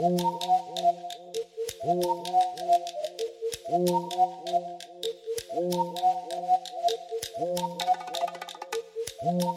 [0.00, 0.20] Thank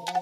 [0.08, 0.13] you.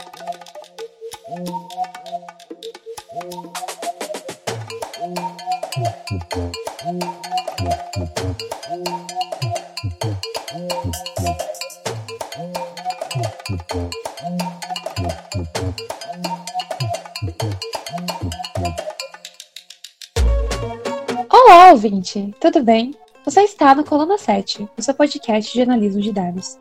[21.72, 22.36] Olá, ouvinte!
[22.38, 22.94] Tudo bem?
[23.24, 26.60] Você está no Coluna 7, o seu podcast de jornalismo de dados.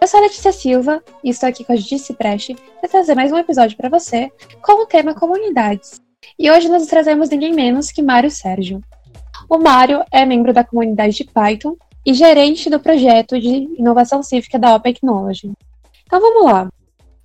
[0.00, 3.32] Eu sou a Letícia Silva e estou aqui com a Judice Preste para trazer mais
[3.32, 4.30] um episódio para você
[4.62, 6.00] com o tema comunidades.
[6.38, 8.80] E hoje nós trazemos ninguém menos que Mário Sérgio.
[9.50, 14.56] O Mário é membro da comunidade de Python e gerente do projeto de inovação cívica
[14.56, 15.52] da Open Technology.
[16.06, 16.70] Então vamos lá.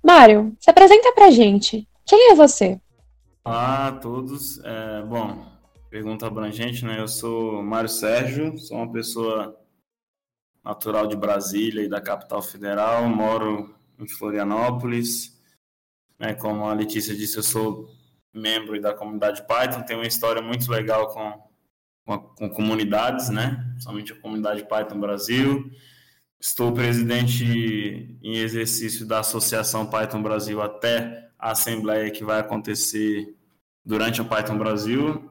[0.02, 1.86] Mário, se apresenta pra gente.
[2.04, 2.80] Quem é você?
[3.44, 4.60] Olá a todos.
[4.64, 5.50] É, bom,
[5.90, 7.00] pergunta abrangente, né?
[7.00, 9.58] Eu sou Mário Sérgio, sou uma pessoa
[10.64, 15.36] natural de Brasília e da capital federal, moro em Florianópolis.
[16.18, 16.32] Né?
[16.34, 17.90] Como a Letícia disse, eu sou
[18.32, 21.50] membro da comunidade Python, tenho uma história muito legal com,
[22.06, 23.74] com, com comunidades, né?
[23.80, 25.68] Somente a comunidade Python Brasil.
[26.38, 33.34] Estou presidente em exercício da Associação Python Brasil até a assembleia que vai acontecer
[33.84, 35.29] durante a Python Brasil,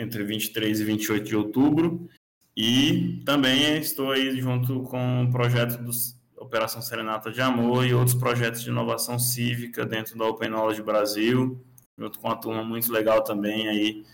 [0.00, 2.08] entre 23 e 28 de outubro.
[2.56, 5.90] E também estou aí junto com o projeto do
[6.36, 11.62] Operação Serenata de Amor e outros projetos de inovação cívica dentro da Open Knowledge Brasil,
[11.96, 14.04] junto com uma turma muito legal também aí,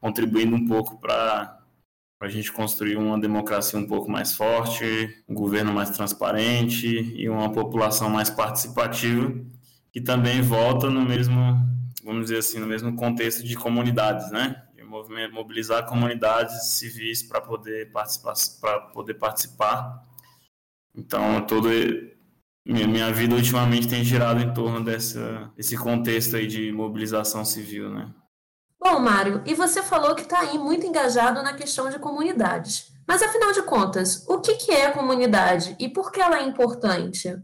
[0.00, 1.60] contribuindo um pouco para
[2.20, 4.84] a gente construir uma democracia um pouco mais forte,
[5.28, 9.32] um governo mais transparente e uma população mais participativa,
[9.92, 11.34] que também volta no mesmo,
[12.04, 14.65] vamos dizer assim, no mesmo contexto de comunidades, né?
[15.32, 20.04] Mobilizar comunidades civis para poder participar, para poder participar.
[20.94, 21.68] Então, todo
[22.66, 27.88] minha, minha vida ultimamente tem girado em torno dessa, desse contexto aí de mobilização civil,
[27.90, 28.12] né?
[28.80, 32.92] Bom, Mário, e você falou que está aí muito engajado na questão de comunidades.
[33.06, 36.42] Mas afinal de contas, o que, que é a comunidade e por que ela é
[36.42, 37.36] importante?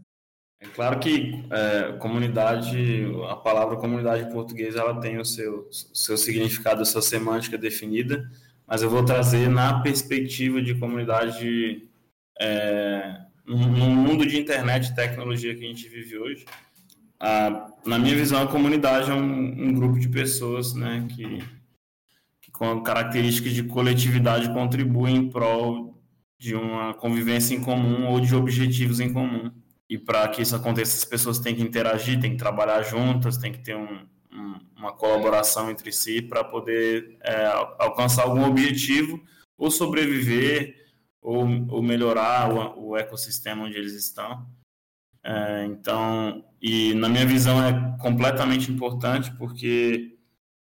[0.63, 6.17] É claro que é, comunidade, a palavra comunidade em português, ela tem o seu, seu
[6.17, 8.29] significado, a sua semântica definida,
[8.65, 11.89] mas eu vou trazer na perspectiva de comunidade
[12.39, 16.45] é, no, mundo de internet e tecnologia que a gente vive hoje.
[17.19, 21.39] A, na minha visão, a comunidade é um, um grupo de pessoas né, que,
[22.41, 26.01] que, com características de coletividade, contribuem em prol
[26.39, 29.51] de uma convivência em comum ou de objetivos em comum.
[29.93, 33.51] E para que isso aconteça, as pessoas têm que interagir, têm que trabalhar juntas, têm
[33.51, 37.45] que ter um, um, uma colaboração entre si para poder é,
[37.77, 39.21] alcançar algum objetivo
[39.55, 40.83] ou sobreviver
[41.21, 44.47] ou, ou melhorar o, o, ecossistema onde eles estão.
[45.23, 50.17] É, então, e na minha visão é completamente importante porque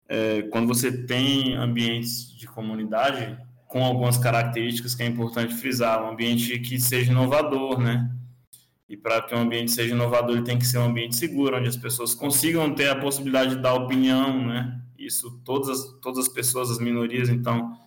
[0.08, 3.36] é, quando você tem ambientes de comunidade
[3.66, 8.14] com algumas características que é importante frisar, um ambiente que seja inovador, né?
[8.90, 11.68] E para que um ambiente seja inovador, ele tem que ser um ambiente seguro, onde
[11.68, 14.82] as pessoas consigam ter a possibilidade de dar opinião, né?
[14.98, 17.78] Isso todas as, todas as pessoas, as minorias, então,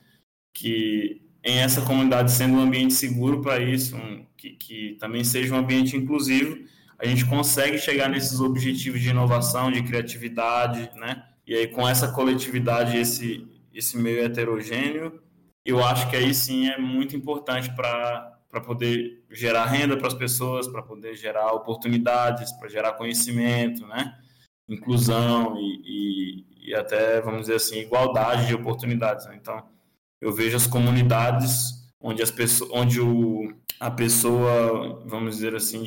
[0.53, 5.55] que em essa comunidade sendo um ambiente seguro para isso, um, que, que também seja
[5.55, 6.59] um ambiente inclusivo,
[6.99, 11.25] a gente consegue chegar nesses objetivos de inovação, de criatividade, né?
[11.47, 15.23] E aí com essa coletividade, esse esse meio heterogêneo,
[15.65, 20.15] eu acho que aí sim é muito importante para para poder gerar renda para as
[20.15, 24.15] pessoas, para poder gerar oportunidades, para gerar conhecimento, né?
[24.69, 29.27] inclusão e, e, e, até, vamos dizer assim, igualdade de oportunidades.
[29.27, 29.39] Né?
[29.41, 29.63] Então,
[30.21, 35.81] eu vejo as comunidades onde, as pessoas, onde o, a pessoa, vamos dizer assim,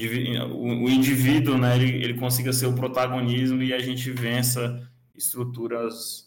[0.51, 6.22] o, indivíduo, né, ele, ele consiga ser o protagonismo e a gente vença estruturas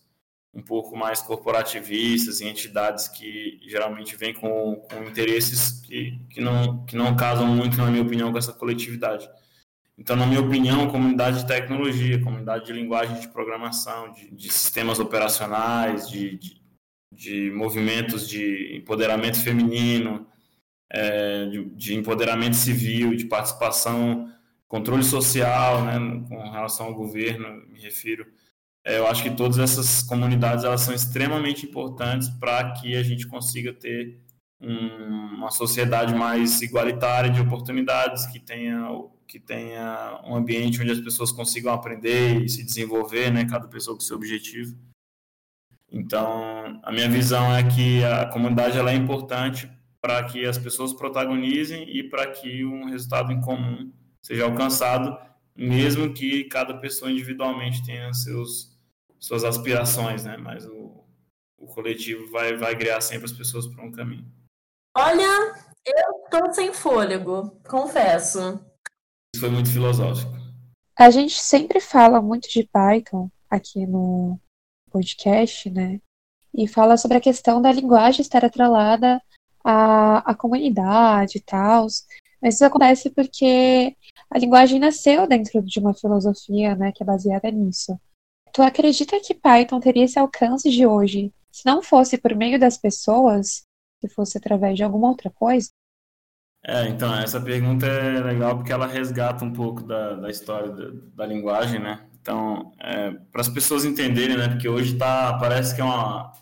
[0.57, 6.83] um pouco mais corporativistas e entidades que geralmente vêm com, com interesses que, que, não,
[6.87, 9.29] que não casam muito, na minha opinião, com essa coletividade.
[9.99, 14.99] Então, na minha opinião, comunidade de tecnologia, comunidade de linguagem de programação, de, de sistemas
[14.99, 16.63] operacionais, de, de,
[17.13, 20.27] de, movimentos de empoderamento feminino,
[20.91, 24.33] é, de, de, empoderamento civil, de participação,
[24.67, 28.27] controle social, né, com relação ao governo, me refiro,
[28.95, 33.73] eu acho que todas essas comunidades elas são extremamente importantes para que a gente consiga
[33.73, 34.21] ter
[34.61, 38.89] um, uma sociedade mais igualitária de oportunidades, que tenha,
[39.27, 43.97] que tenha um ambiente onde as pessoas consigam aprender e se desenvolver, né, cada pessoa
[43.97, 44.77] com seu objetivo.
[45.91, 50.93] Então, a minha visão é que a comunidade ela é importante para que as pessoas
[50.93, 53.93] protagonizem e para que um resultado em comum
[54.23, 55.17] seja alcançado,
[55.57, 58.76] mesmo que cada pessoa individualmente tenha seus,
[59.19, 60.37] suas aspirações, né?
[60.37, 61.05] Mas o,
[61.59, 64.31] o coletivo vai, vai guiar sempre as pessoas para um caminho.
[64.97, 65.55] Olha,
[65.85, 68.61] eu tô sem fôlego, confesso.
[69.35, 70.33] Isso foi muito filosófico.
[70.99, 74.41] A gente sempre fala muito de Python aqui no
[74.91, 76.01] podcast, né?
[76.55, 79.21] E fala sobre a questão da linguagem estar atrelada
[79.63, 81.87] à, à comunidade e tal.
[82.41, 83.95] Mas isso acontece porque
[84.31, 87.99] a linguagem nasceu dentro de uma filosofia, né, que é baseada nisso.
[88.57, 92.79] Tu acredita que Python teria esse alcance de hoje se não fosse por meio das
[92.79, 93.67] pessoas,
[94.01, 95.69] se fosse através de alguma outra coisa?
[96.65, 100.91] É, então, essa pergunta é legal porque ela resgata um pouco da, da história da,
[101.17, 102.09] da linguagem, né?
[102.19, 104.49] Então, é, para as pessoas entenderem, né?
[104.49, 106.33] Porque hoje tá, parece que é uma.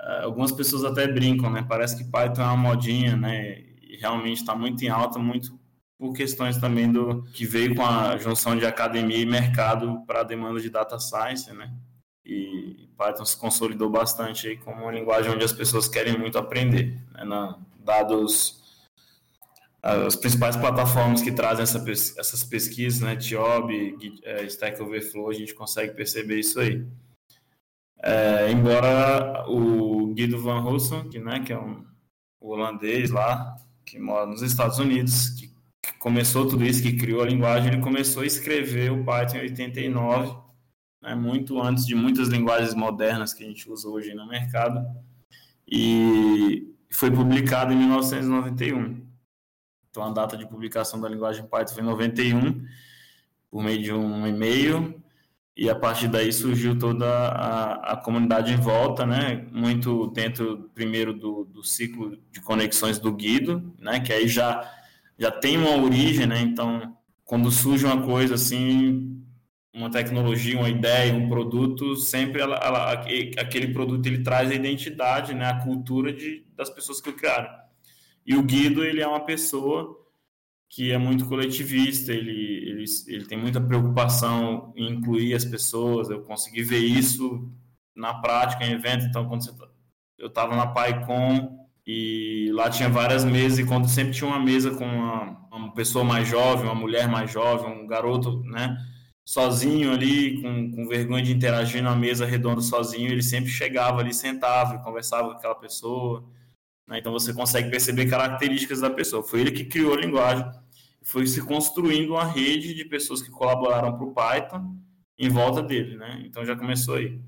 [0.00, 1.64] É, algumas pessoas até brincam, né?
[1.68, 3.56] Parece que Python é uma modinha, né?
[3.82, 5.59] E realmente está muito em alta, muito
[6.00, 10.24] por questões também do que veio com a junção de academia e mercado para a
[10.24, 11.70] demanda de data science, né?
[12.24, 16.98] E Python se consolidou bastante aí como uma linguagem onde as pessoas querem muito aprender,
[17.12, 17.24] né?
[17.24, 18.58] Na, dados
[19.82, 21.82] as principais plataformas que trazem essa,
[22.18, 26.86] essas pesquisas, né, TIOB, é, Stack Overflow, a gente consegue perceber isso aí.
[28.02, 31.82] É, embora o Guido Van Rossum, que, né, que é um
[32.38, 33.56] holandês lá,
[33.86, 35.49] que mora nos Estados Unidos, que
[35.98, 40.36] começou tudo isso, que criou a linguagem, ele começou a escrever o Python em 89,
[41.02, 44.84] né, muito antes de muitas linguagens modernas que a gente usa hoje no mercado,
[45.66, 49.06] e foi publicado em 1991.
[49.90, 52.64] Então, a data de publicação da linguagem Python foi em 91,
[53.50, 55.00] por meio de um e-mail,
[55.56, 59.46] e a partir daí surgiu toda a, a comunidade em volta, né?
[59.52, 64.00] Muito dentro, primeiro, do, do ciclo de conexões do Guido, né?
[64.00, 64.62] Que aí já,
[65.20, 66.40] já tem uma origem, né?
[66.40, 66.96] Então,
[67.26, 69.22] quando surge uma coisa assim,
[69.74, 75.34] uma tecnologia, uma ideia, um produto, sempre ela, ela, aquele produto ele traz a identidade,
[75.34, 75.44] né?
[75.44, 77.50] A cultura de, das pessoas que o criaram.
[78.24, 79.98] E o Guido, ele é uma pessoa
[80.70, 86.22] que é muito coletivista, ele, ele, ele tem muita preocupação em incluir as pessoas, eu
[86.22, 87.52] consegui ver isso
[87.94, 89.68] na prática, em evento, então quando você, tá,
[90.16, 91.59] eu estava na PyCon
[91.92, 96.04] e lá tinha várias mesas e quando sempre tinha uma mesa com uma, uma pessoa
[96.04, 98.76] mais jovem, uma mulher mais jovem, um garoto, né,
[99.24, 104.14] sozinho ali, com, com vergonha de interagir na mesa redonda sozinho, ele sempre chegava ali,
[104.14, 106.24] sentava e conversava com aquela pessoa,
[106.86, 106.98] né?
[106.98, 109.22] Então você consegue perceber características da pessoa.
[109.22, 110.44] Foi ele que criou a linguagem,
[111.02, 114.76] foi se construindo uma rede de pessoas que colaboraram para o Python
[115.18, 115.96] em volta dele.
[115.96, 116.22] Né?
[116.24, 117.20] Então já começou aí.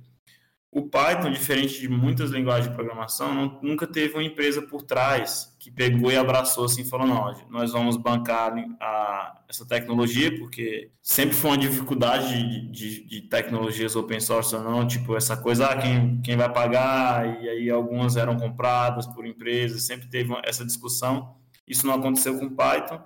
[0.75, 5.55] O Python, diferente de muitas linguagens de programação, não, nunca teve uma empresa por trás
[5.59, 10.91] que pegou e abraçou assim e falou: não, nós vamos bancar a, essa tecnologia, porque
[11.03, 15.67] sempre foi uma dificuldade de, de, de, tecnologias open source ou não, tipo essa coisa,
[15.67, 20.65] ah, quem, quem vai pagar, e aí algumas eram compradas por empresas, sempre teve essa
[20.65, 21.37] discussão.
[21.69, 22.99] Isso não aconteceu com Python.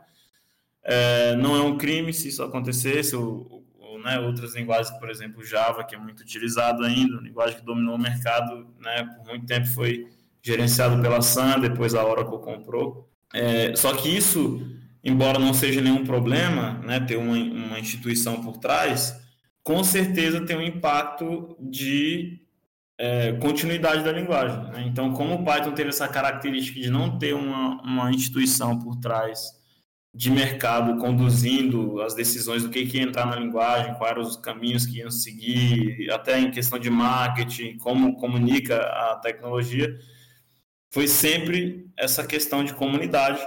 [0.84, 3.55] É, não é um crime se isso acontecesse, o,
[4.06, 7.98] né, outras linguagens, por exemplo, Java, que é muito utilizado ainda, linguagem que dominou o
[7.98, 10.06] mercado, né, por muito tempo foi
[10.40, 13.10] gerenciado pela Sun, depois a Oracle comprou.
[13.34, 14.64] É, só que isso,
[15.02, 19.20] embora não seja nenhum problema, né, ter uma, uma instituição por trás,
[19.64, 22.40] com certeza tem um impacto de
[22.96, 24.70] é, continuidade da linguagem.
[24.70, 24.84] Né?
[24.86, 29.50] Então, como o Python teve essa característica de não ter uma, uma instituição por trás
[30.16, 34.37] de mercado conduzindo as decisões do que, que ia entrar na linguagem, quais eram os
[34.38, 39.94] caminhos que iam seguir, até em questão de marketing, como comunica a tecnologia,
[40.90, 43.46] foi sempre essa questão de comunidade.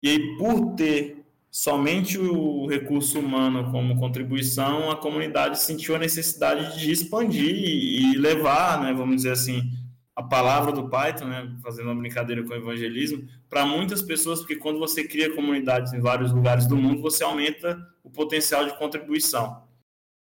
[0.00, 6.78] E aí, por ter somente o recurso humano como contribuição, a comunidade sentiu a necessidade
[6.78, 9.72] de expandir e levar, né, vamos dizer assim,
[10.16, 14.56] a palavra do Python, né, fazendo uma brincadeira com o evangelismo, para muitas pessoas, porque
[14.56, 19.62] quando você cria comunidades em vários lugares do mundo, você aumenta o potencial de contribuição.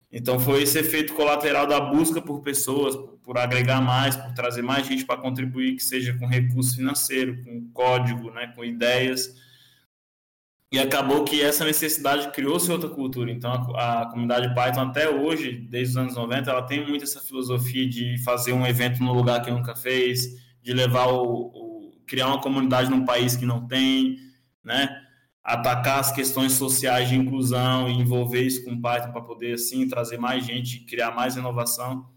[0.09, 4.87] Então foi esse efeito colateral da busca por pessoas, por agregar mais, por trazer mais
[4.87, 9.35] gente para contribuir, que seja com recurso financeiro, com código, né, com ideias,
[10.73, 13.29] e acabou que essa necessidade criou-se outra cultura.
[13.29, 17.21] Então, a, a, comunidade Python, até hoje, desde os anos 90, ela tem muito essa
[17.21, 20.29] filosofia de fazer um evento no lugar que nunca fez,
[20.63, 24.17] de levar o, o criar uma comunidade num país que não tem,
[24.63, 24.89] né?
[25.43, 30.17] Atacar as questões sociais de inclusão e envolver isso com Python para poder, assim, trazer
[30.17, 32.09] mais gente, criar mais inovação.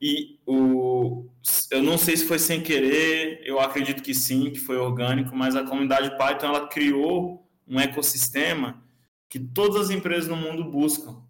[0.00, 1.28] E o,
[1.72, 5.56] eu não sei se foi sem querer, eu acredito que sim, que foi orgânico, mas
[5.56, 8.82] a comunidade Python ela criou um ecossistema
[9.28, 11.22] que todas as empresas no mundo buscam.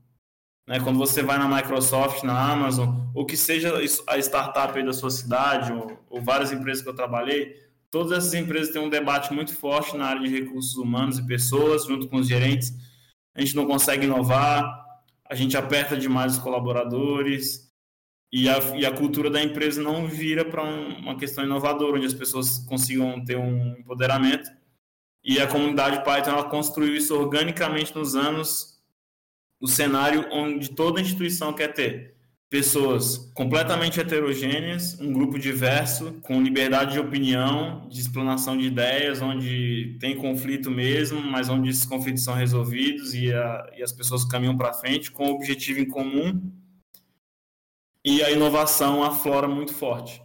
[0.67, 0.81] Né?
[0.81, 3.75] Quando você vai na Microsoft, na Amazon, ou que seja
[4.07, 7.57] a startup da sua cidade, ou, ou várias empresas que eu trabalhei,
[7.91, 11.87] todas essas empresas têm um debate muito forte na área de recursos humanos e pessoas,
[11.87, 12.75] junto com os gerentes.
[13.35, 14.65] A gente não consegue inovar,
[15.29, 17.67] a gente aperta demais os colaboradores
[18.33, 22.07] e a, e a cultura da empresa não vira para um, uma questão inovadora, onde
[22.07, 24.51] as pessoas consigam ter um empoderamento.
[25.29, 28.79] E a comunidade Python ela construiu isso organicamente nos anos,
[29.61, 32.15] o cenário onde toda instituição quer ter
[32.49, 39.97] pessoas completamente heterogêneas, um grupo diverso, com liberdade de opinião, de explanação de ideias, onde
[39.99, 44.57] tem conflito mesmo, mas onde esses conflitos são resolvidos e, a, e as pessoas caminham
[44.57, 46.53] para frente com um objetivo em comum.
[48.05, 50.23] E a inovação aflora muito forte.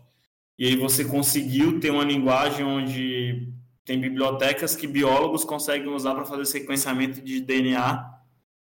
[0.59, 3.51] E aí você conseguiu ter uma linguagem onde
[3.91, 8.09] tem bibliotecas que biólogos conseguem usar para fazer sequenciamento de DNA,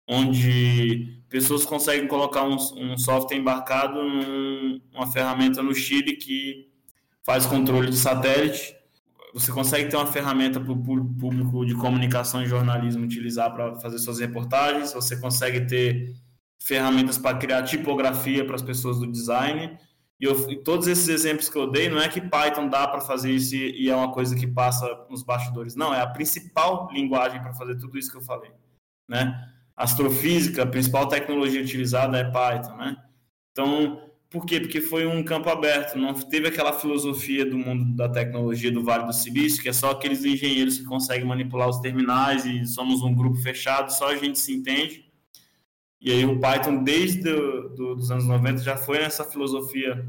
[0.07, 4.01] onde pessoas conseguem colocar um, um software embarcado
[4.91, 6.71] numa ferramenta no Chile que
[7.23, 8.75] faz controle de satélite.
[9.31, 13.99] Você consegue ter uma ferramenta para o público de comunicação e jornalismo utilizar para fazer
[13.99, 14.91] suas reportagens.
[14.91, 16.15] Você consegue ter
[16.59, 19.77] ferramentas para criar tipografia para as pessoas do design.
[20.21, 23.01] E, eu, e, todos esses exemplos que eu dei, não é que Python dá para
[23.01, 25.75] fazer isso e, e, é uma coisa que passa nos bastidores.
[25.75, 28.51] Não, é a principal linguagem para fazer tudo isso que eu falei.
[29.09, 29.51] Né?
[29.81, 32.95] astrofísica, a principal tecnologia utilizada é Python, né?
[33.51, 34.59] Então, por quê?
[34.59, 39.05] Porque foi um campo aberto, não teve aquela filosofia do mundo da tecnologia do Vale
[39.05, 43.13] do Silício, que é só aqueles engenheiros que conseguem manipular os terminais e somos um
[43.13, 45.10] grupo fechado, só a gente se entende.
[46.01, 50.03] E aí o Python, desde do, do, os anos 90, já foi nessa filosofia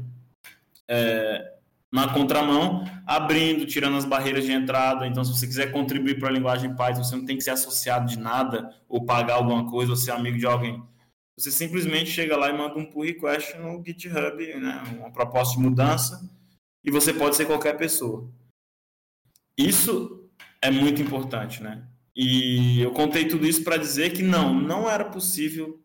[0.87, 1.53] é,
[1.91, 5.05] na contramão, abrindo, tirando as barreiras de entrada.
[5.05, 8.07] Então, se você quiser contribuir para a linguagem Python, você não tem que ser associado
[8.07, 10.83] de nada ou pagar alguma coisa ou ser amigo de alguém.
[11.37, 15.61] Você simplesmente chega lá e manda um pull request no GitHub, né, uma proposta de
[15.61, 16.27] mudança,
[16.83, 18.27] e você pode ser qualquer pessoa.
[19.55, 20.27] Isso
[20.59, 21.87] é muito importante, né?
[22.15, 25.82] E eu contei tudo isso para dizer que não, não era possível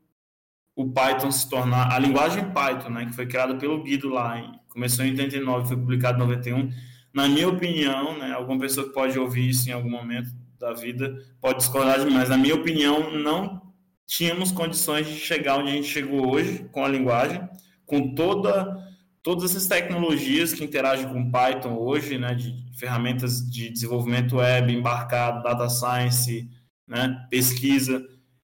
[0.78, 4.56] o Python se tornar a linguagem Python, né, que foi criada pelo Guido lá em
[4.68, 6.70] começou em 89, foi publicado em 91.
[7.12, 11.16] Na minha opinião, né, alguma pessoa que pode ouvir isso em algum momento da vida
[11.40, 13.60] pode discordar mas na minha opinião, não
[14.06, 17.40] tínhamos condições de chegar onde a gente chegou hoje com a linguagem,
[17.84, 18.86] com toda
[19.20, 25.42] todas essas tecnologias que interagem com Python hoje, né, de ferramentas de desenvolvimento web, embarcado,
[25.42, 26.48] data science,
[26.86, 28.00] né, pesquisa,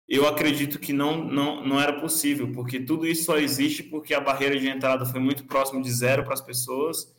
[0.09, 4.21] eu acredito que não, não, não era possível, porque tudo isso só existe porque a
[4.21, 7.15] barreira de entrada foi muito próximo de zero para as pessoas,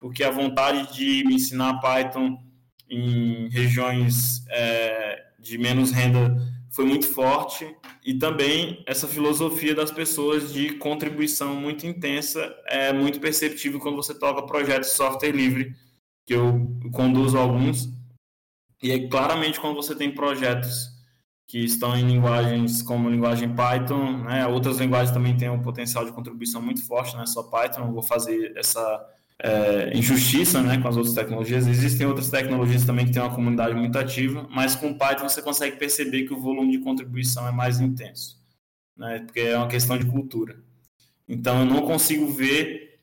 [0.00, 2.36] porque a vontade de me ensinar Python
[2.90, 6.36] em regiões é, de menos renda
[6.72, 7.72] foi muito forte,
[8.04, 14.12] e também essa filosofia das pessoas de contribuição muito intensa é muito perceptível quando você
[14.12, 15.72] toca projetos de software livre,
[16.26, 17.88] que eu conduzo alguns,
[18.82, 20.93] e é claramente quando você tem projetos
[21.46, 24.46] que estão em linguagens como linguagem Python, né?
[24.46, 27.92] Outras linguagens também têm um potencial de contribuição muito forte, não é só Python.
[27.92, 29.06] Vou fazer essa
[29.38, 31.66] é, injustiça, né, com as outras tecnologias.
[31.66, 35.76] Existem outras tecnologias também que têm uma comunidade muito ativa, mas com Python você consegue
[35.76, 38.40] perceber que o volume de contribuição é mais intenso,
[38.96, 39.20] né?
[39.20, 40.56] Porque é uma questão de cultura.
[41.28, 43.00] Então eu não consigo ver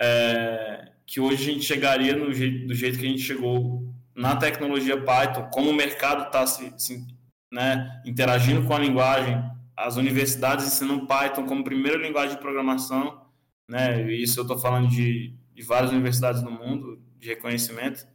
[0.00, 5.00] é, que hoje a gente chegaria jeito, do jeito que a gente chegou na tecnologia
[5.00, 7.06] Python, como o mercado está se, se
[7.52, 9.44] né, interagindo com a linguagem,
[9.76, 13.20] as universidades ensinam Python como primeira linguagem de programação,
[13.68, 18.06] né, isso eu estou falando de, de várias universidades no mundo, de reconhecimento,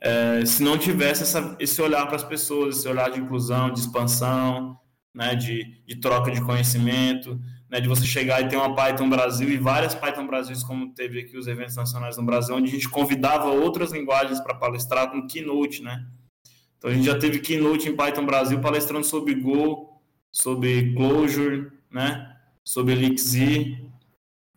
[0.00, 3.80] é, se não tivesse essa, esse olhar para as pessoas, esse olhar de inclusão, de
[3.80, 4.78] expansão,
[5.12, 9.48] né, de, de troca de conhecimento, né, de você chegar e ter uma Python Brasil
[9.48, 12.88] e várias Python Brasil, como teve aqui os eventos nacionais no Brasil, onde a gente
[12.88, 16.06] convidava outras linguagens para palestrar com Keynote, né,
[16.84, 22.36] então a gente já teve keynote em Python Brasil palestrando sobre Go, sobre Clojure, né?
[22.62, 23.86] Sobre Elixir.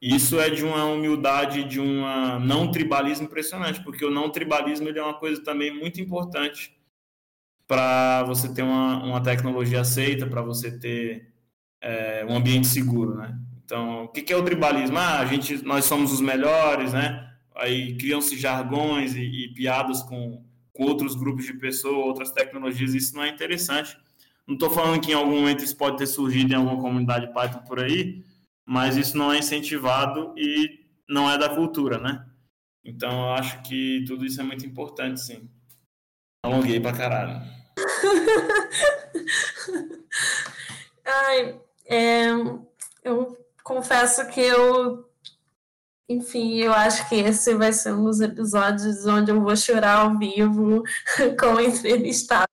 [0.02, 2.04] Isso é de uma humildade, de um
[2.42, 6.78] não tribalismo impressionante, porque o não tribalismo ele é uma coisa também muito importante
[7.66, 11.32] para você ter uma, uma tecnologia aceita, para você ter
[11.80, 13.40] é, um ambiente seguro, né?
[13.64, 14.98] Então, o que, que é o tribalismo?
[14.98, 17.26] Ah, a gente, nós somos os melhores, né?
[17.56, 20.46] Aí criam-se jargões e, e piadas com
[20.78, 23.98] com outros grupos de pessoas, outras tecnologias, isso não é interessante.
[24.46, 27.60] Não estou falando que em algum momento isso pode ter surgido em alguma comunidade Python
[27.68, 28.24] por aí,
[28.64, 32.26] mas isso não é incentivado e não é da cultura, né?
[32.86, 35.50] Então eu acho que tudo isso é muito importante, sim.
[36.46, 37.42] Alonguei pra caralho.
[41.06, 42.28] Ai, é,
[43.04, 45.07] eu confesso que eu.
[46.10, 50.18] Enfim, eu acho que esse vai ser um dos episódios onde eu vou chorar ao
[50.18, 50.84] vivo
[51.40, 52.48] com o entrevistado.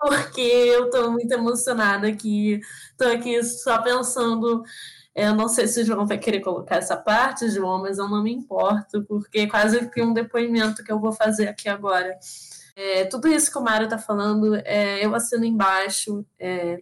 [0.00, 2.60] Porque eu estou muito emocionada aqui.
[2.92, 4.64] Estou aqui só pensando
[5.18, 8.22] eu não sei se o João vai querer colocar essa parte, João, mas eu não
[8.22, 12.16] me importo, porque é quase que um depoimento que eu vou fazer aqui agora.
[12.76, 16.24] É, tudo isso que o Mário está falando, é, eu assino embaixo.
[16.38, 16.80] É,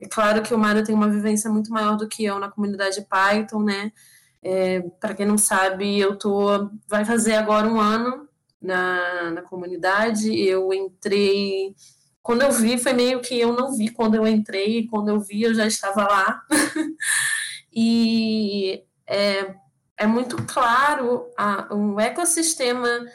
[0.00, 3.06] é, claro que o Mário tem uma vivência muito maior do que eu na comunidade
[3.08, 3.92] Python, né?
[4.42, 6.70] É, Para quem não sabe, eu tô.
[6.88, 8.28] Vai fazer agora um ano
[8.60, 10.34] na, na comunidade.
[10.38, 11.74] Eu entrei.
[12.22, 15.42] Quando eu vi, foi meio que eu não vi quando eu entrei, quando eu vi,
[15.42, 16.42] eu já estava lá.
[17.72, 19.54] e é,
[19.96, 23.06] é muito claro a, um ecossistema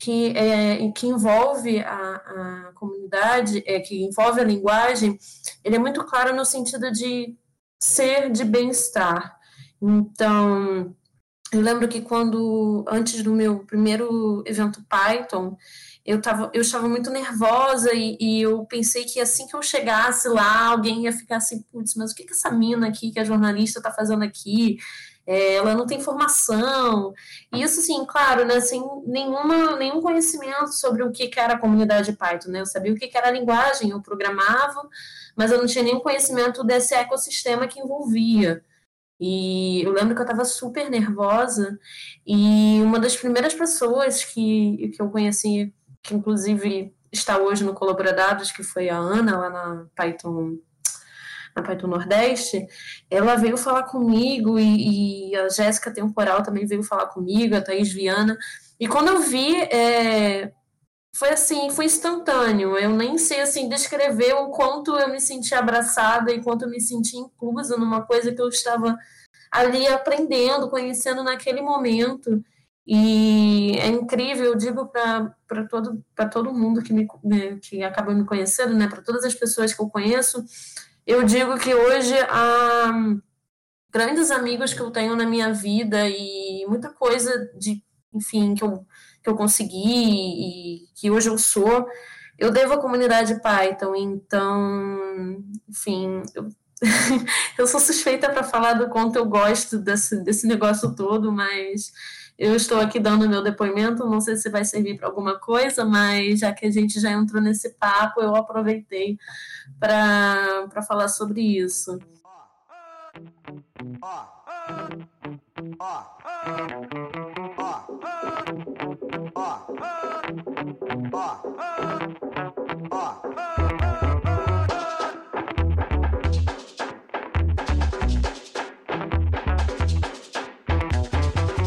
[0.00, 5.18] que, é, que envolve a, a comunidade, é, que envolve a linguagem,
[5.62, 7.36] ele é muito claro no sentido de
[7.78, 9.38] ser de bem-estar.
[9.82, 10.94] Então,
[11.52, 15.56] eu lembro que quando, antes do meu primeiro evento Python,
[16.04, 20.28] eu, tava, eu estava muito nervosa e, e, eu pensei que assim que eu chegasse
[20.28, 23.24] lá, alguém ia ficar assim, putz, mas o que, que essa mina aqui, que é
[23.24, 24.78] jornalista, está fazendo aqui?
[25.26, 27.12] É, ela não tem formação.
[27.52, 31.58] E isso, assim, claro, né, sem nenhuma, nenhum conhecimento sobre o que, que era a
[31.58, 32.60] comunidade Python, né?
[32.60, 34.88] Eu sabia o que, que era a linguagem, eu programava,
[35.36, 38.64] mas eu não tinha nenhum conhecimento desse ecossistema que envolvia.
[39.20, 41.78] E eu lembro que eu estava super nervosa,
[42.26, 48.50] e uma das primeiras pessoas que, que eu conheci que inclusive está hoje no Colaboradados,
[48.50, 50.56] que foi a Ana, lá na Python,
[51.54, 52.66] na Python Nordeste,
[53.10, 57.92] ela veio falar comigo e, e a Jéssica Temporal também veio falar comigo, a Thaís
[57.92, 58.38] Viana,
[58.78, 60.52] e quando eu vi, é,
[61.14, 66.32] foi assim, foi instantâneo, eu nem sei assim descrever o quanto eu me senti abraçada
[66.32, 68.96] e quanto eu me senti inclusa numa coisa que eu estava
[69.50, 72.42] ali aprendendo, conhecendo naquele momento,
[72.86, 77.06] e é incrível, eu digo para todo, todo mundo que, me,
[77.60, 80.44] que acaba me conhecendo, né, para todas as pessoas que eu conheço,
[81.06, 82.92] eu digo que hoje há
[83.92, 88.86] grandes amigos que eu tenho na minha vida e muita coisa de, enfim, que eu,
[89.22, 91.86] que eu consegui e que hoje eu sou,
[92.38, 96.48] eu devo à comunidade Python, então, enfim, eu,
[97.58, 101.92] eu sou suspeita para falar do quanto eu gosto desse, desse negócio todo, mas
[102.40, 106.40] eu estou aqui dando meu depoimento, não sei se vai servir para alguma coisa, mas
[106.40, 109.18] já que a gente já entrou nesse papo, eu aproveitei
[109.78, 111.98] para falar sobre isso.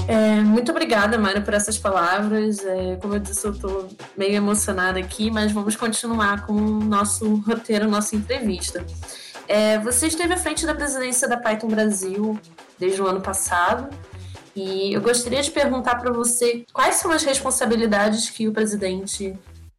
[0.08, 2.64] É, muito obrigada, Mário, por essas palavras.
[2.64, 7.36] É, como eu disse, eu estou meio emocionada aqui, mas vamos continuar com o nosso
[7.38, 8.86] roteiro, nossa entrevista.
[9.48, 12.40] É, você esteve à frente da presidência da Python Brasil
[12.80, 13.90] desde o ano passado,
[14.56, 19.38] e eu gostaria de perguntar para você quais são as responsabilidades que o presidente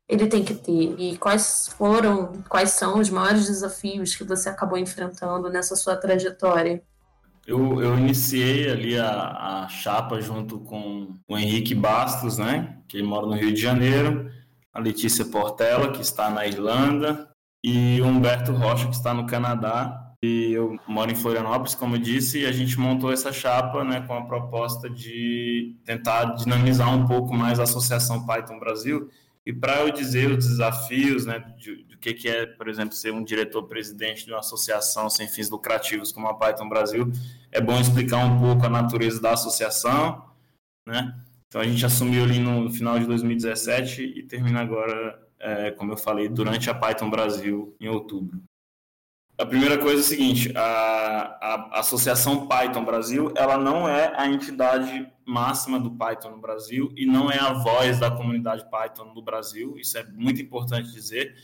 [0.09, 4.79] ele tem que ter e quais foram, quais são os maiores desafios que você acabou
[4.79, 6.83] enfrentando nessa sua trajetória.
[7.47, 13.27] Eu, eu iniciei ali a, a chapa junto com o Henrique Bastos, né, que mora
[13.27, 14.31] no Rio de Janeiro,
[14.73, 17.29] a Letícia Portela, que está na Irlanda,
[17.63, 20.04] e o Humberto Rocha, que está no Canadá.
[20.25, 24.01] E eu moro em Florianópolis, como eu disse, e a gente montou essa chapa né,
[24.07, 29.11] com a proposta de tentar dinamizar um pouco mais a Associação Python Brasil.
[29.45, 33.23] E para eu dizer os desafios né, de, que, que é, por exemplo, ser um
[33.23, 37.13] diretor-presidente de uma associação sem fins lucrativos como a Python Brasil.
[37.53, 40.25] É bom explicar um pouco a natureza da associação,
[40.87, 41.15] né?
[41.49, 45.97] Então a gente assumiu ali no final de 2017 e termina agora, é, como eu
[45.99, 48.43] falei, durante a Python Brasil em outubro.
[49.37, 54.29] A primeira coisa é a seguinte: a, a, Associação Python Brasil ela não é a
[54.29, 59.23] entidade máxima do Python no Brasil e não é a voz da comunidade Python no
[59.23, 59.77] Brasil.
[59.77, 61.35] Isso é muito importante dizer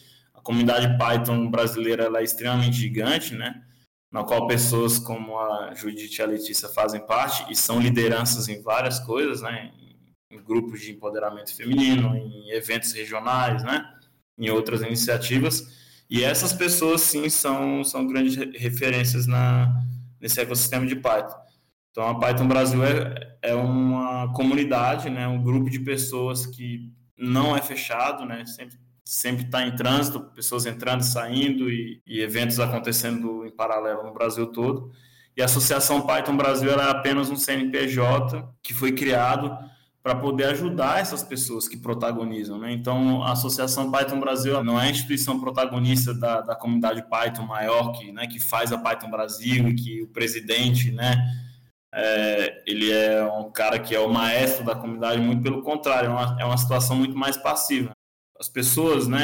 [0.40, 3.62] a comunidade Python brasileira é extremamente gigante, né?
[4.10, 8.62] Na qual pessoas como a Judith e a Letícia fazem parte e são lideranças em
[8.62, 9.70] várias coisas, né?
[9.78, 13.84] Em, em grupos de empoderamento feminino, em eventos regionais, né?
[14.38, 15.79] Em outras iniciativas.
[16.10, 19.80] E essas pessoas, sim, são, são grandes referências na,
[20.20, 21.36] nesse ecossistema de Python.
[21.92, 27.56] Então, a Python Brasil é, é uma comunidade, né, um grupo de pessoas que não
[27.56, 28.76] é fechado, né, sempre
[29.10, 34.46] sempre está em trânsito, pessoas entrando saindo e, e, eventos acontecendo em paralelo no Brasil
[34.46, 34.92] todo.
[35.36, 39.52] E a Associação Python Brasil era apenas um CNPJ que foi criado
[40.02, 42.58] para poder ajudar essas pessoas que protagonizam.
[42.58, 42.72] Né?
[42.72, 47.92] Então, a Associação Python Brasil não é a instituição protagonista da, da comunidade Python maior
[47.92, 51.16] que, né, que faz a Python Brasil e que o presidente né,
[51.92, 56.10] é, ele é um cara que é o maestro da comunidade, muito pelo contrário, é
[56.10, 57.90] uma, é uma situação muito mais passiva.
[58.38, 59.20] As pessoas, né,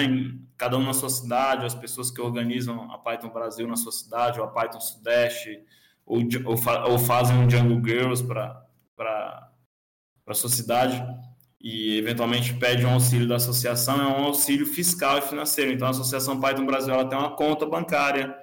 [0.59, 4.39] cada um na sua cidade, as pessoas que organizam a Python Brasil na sua cidade,
[4.39, 5.59] ou a Python Sudeste,
[6.05, 9.51] ou, ou, ou fazem um Jungle Girls para
[10.33, 11.03] a sua cidade
[11.61, 15.73] e eventualmente pede um auxílio da associação, é um auxílio fiscal e financeiro.
[15.73, 18.37] Então, a Associação Python Brasil ela tem uma conta bancária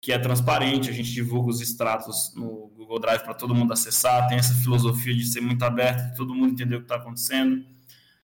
[0.00, 4.26] que é transparente, a gente divulga os extratos no Google Drive para todo mundo acessar,
[4.28, 7.62] tem essa filosofia de ser muito aberto, de todo mundo entender o que está acontecendo.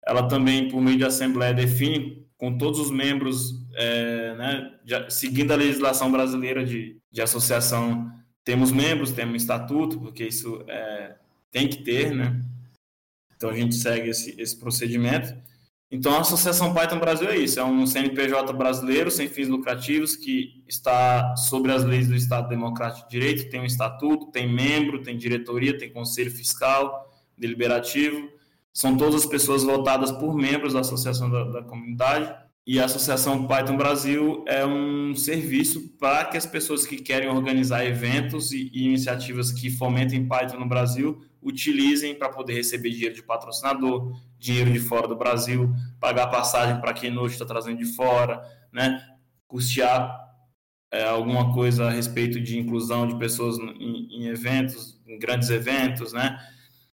[0.05, 5.53] Ela também, por meio de assembleia, define com todos os membros, é, né, de, seguindo
[5.53, 8.11] a legislação brasileira de, de associação,
[8.43, 11.15] temos membros, temos estatuto, porque isso é,
[11.49, 12.41] tem que ter, né?
[13.43, 15.35] Então a gente segue esse, esse procedimento.
[15.91, 20.63] Então, a Associação Python Brasil é isso, é um CNPJ brasileiro sem fins lucrativos que
[20.65, 25.17] está sobre as leis do Estado Democrático de Direito, tem um estatuto, tem membro, tem
[25.17, 28.29] diretoria, tem conselho fiscal, deliberativo,
[28.71, 32.33] são todas as pessoas votadas por membros da Associação da, da Comunidade,
[32.65, 37.85] e a Associação Python Brasil é um serviço para que as pessoas que querem organizar
[37.85, 43.23] eventos e, e iniciativas que fomentem Python no Brasil utilizem para poder receber dinheiro de
[43.23, 48.41] patrocinador, dinheiro de fora do Brasil, pagar passagem para quem não está trazendo de fora,
[48.71, 49.01] né?
[49.47, 50.19] custear
[50.91, 56.11] é, alguma coisa a respeito de inclusão de pessoas em, em eventos, em grandes eventos,
[56.13, 56.39] né?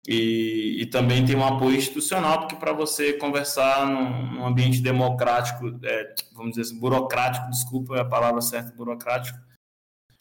[0.07, 5.67] E, e, também tem um apoio institucional, porque para você conversar num, num ambiente democrático,
[5.83, 9.39] é, vamos dizer assim, burocrático, desculpa é a palavra certa, burocrático,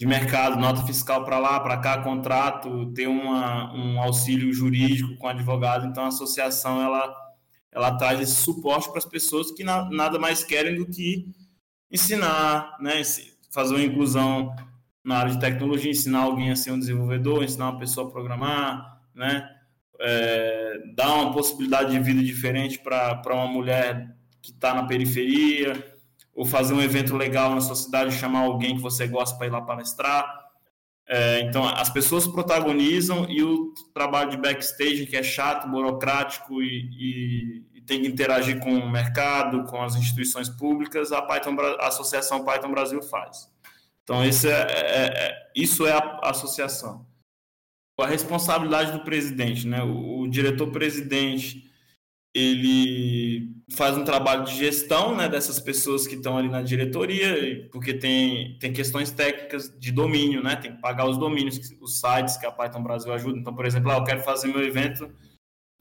[0.04, 5.30] de mercado, nota fiscal para lá, para cá, contrato, ter uma, um auxílio jurídico com
[5.30, 5.86] advogado.
[5.86, 7.16] Então, a associação ela,
[7.72, 11.26] ela traz esse suporte para as pessoas que na, nada mais querem do que
[11.90, 13.02] ensinar, né,
[13.50, 14.54] fazer uma inclusão
[15.06, 19.02] na área de tecnologia, ensinar alguém a ser um desenvolvedor, ensinar uma pessoa a programar,
[19.16, 19.50] né,
[20.02, 25.93] é, dar uma possibilidade de vida diferente para uma mulher que está na periferia,
[26.34, 29.52] ou fazer um evento legal na sua cidade, chamar alguém que você gosta para ir
[29.52, 30.44] lá palestrar.
[31.08, 36.90] É, então, as pessoas protagonizam e o trabalho de backstage, que é chato, burocrático e,
[36.98, 41.88] e, e tem que interagir com o mercado, com as instituições públicas, a, Python, a
[41.88, 43.52] Associação Python Brasil faz.
[44.04, 47.06] Então, esse é, é, é isso é a associação.
[48.00, 49.84] A responsabilidade do presidente, né?
[49.84, 51.72] o, o diretor-presidente
[52.34, 57.94] ele faz um trabalho de gestão né, dessas pessoas que estão ali na diretoria, porque
[57.94, 60.56] tem, tem questões técnicas de domínio, né?
[60.56, 63.38] Tem que pagar os domínios, os sites que a Python Brasil ajuda.
[63.38, 65.12] Então, por exemplo, ah, eu quero fazer meu evento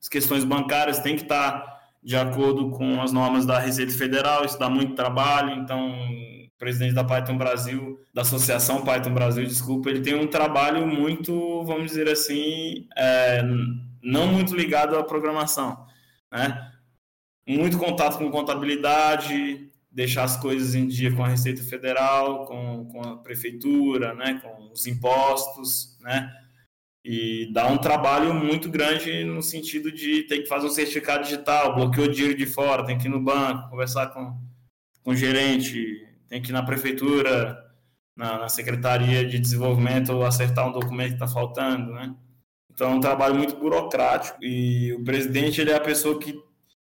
[0.00, 4.58] As questões bancárias têm que estar de acordo com as normas da Receita Federal, isso
[4.58, 10.00] dá muito trabalho, então o presidente da Python Brasil, da Associação Python Brasil, desculpa, ele
[10.00, 13.42] tem um trabalho muito, vamos dizer assim, é,
[14.02, 15.86] não muito ligado à programação,
[16.30, 16.70] né?
[17.46, 23.00] Muito contato com contabilidade, deixar as coisas em dia com a Receita Federal, com, com
[23.02, 26.32] a prefeitura, né, com os impostos, né,
[27.04, 31.74] e dá um trabalho muito grande no sentido de ter que fazer um certificado digital,
[31.74, 34.38] bloqueou o dinheiro de fora, tem que ir no banco, conversar com,
[35.02, 37.58] com o gerente, tem que ir na prefeitura,
[38.16, 42.14] na, na Secretaria de Desenvolvimento, acertar um documento que está faltando, né.
[42.72, 46.34] Então é um trabalho muito burocrático e o presidente ele é a pessoa que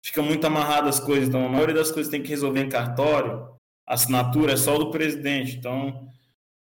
[0.05, 1.29] fica muito amarrado as coisas.
[1.29, 3.49] Então, a maioria das coisas tem que resolver em cartório.
[3.87, 5.57] A assinatura é só do presidente.
[5.57, 6.07] Então,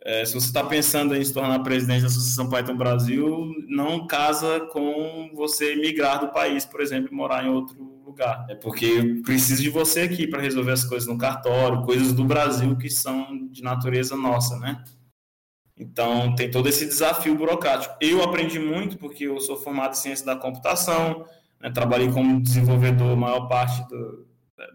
[0.01, 4.61] é, se você está pensando em se tornar presidente da Associação Python Brasil, não casa
[4.71, 8.45] com você migrar do país, por exemplo, e morar em outro lugar.
[8.49, 12.77] É porque preciso de você aqui para resolver as coisas no cartório, coisas do Brasil
[12.77, 14.81] que são de natureza nossa, né?
[15.77, 17.97] Então, tem todo esse desafio burocrático.
[17.99, 21.25] Eu aprendi muito porque eu sou formado em ciência da computação,
[21.61, 24.27] né, trabalhei como desenvolvedor a maior parte do,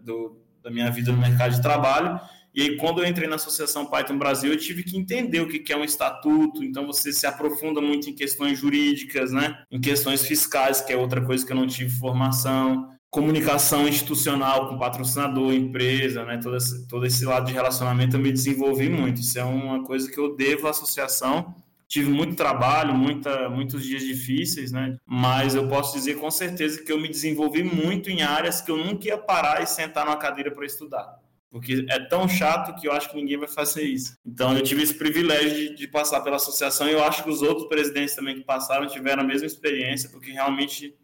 [0.03, 2.19] do, da minha vida no mercado de trabalho
[2.53, 5.71] E aí, quando eu entrei na Associação Python Brasil, eu tive que entender o que
[5.71, 6.63] é um estatuto.
[6.63, 9.63] Então, você se aprofunda muito em questões jurídicas, né?
[9.71, 12.89] Em questões fiscais, que é outra coisa que eu não tive formação.
[13.09, 16.39] Comunicação institucional com patrocinador, empresa, né?
[16.43, 19.21] Todo esse, todo esse lado de relacionamento eu me desenvolvi muito.
[19.21, 21.55] Isso é uma coisa que eu devo à associação
[21.91, 24.95] tive muito trabalho, muita, muitos dias difíceis, né?
[25.05, 28.77] Mas eu posso dizer com certeza que eu me desenvolvi muito em áreas que eu
[28.77, 31.19] nunca ia parar e sentar numa cadeira para estudar.
[31.49, 34.17] Porque é tão chato que eu acho que ninguém vai fazer isso.
[34.25, 37.41] Então eu tive esse privilégio de, de passar pela associação e eu acho que os
[37.41, 40.95] outros presidentes também que passaram tiveram a mesma experiência, porque realmente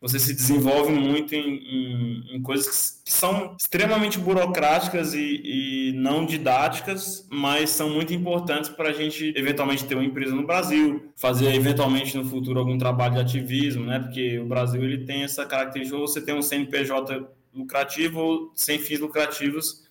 [0.00, 6.24] você se desenvolve muito em, em, em coisas que são extremamente burocráticas e, e, não
[6.24, 11.54] didáticas, mas são muito importantes para a gente eventualmente ter uma empresa no Brasil, fazer
[11.54, 13.98] eventualmente no futuro algum trabalho de ativismo, né?
[13.98, 18.78] Porque o Brasil ele tem essa característica, ou você tem um CNPJ lucrativo ou sem
[18.78, 19.84] fins lucrativos,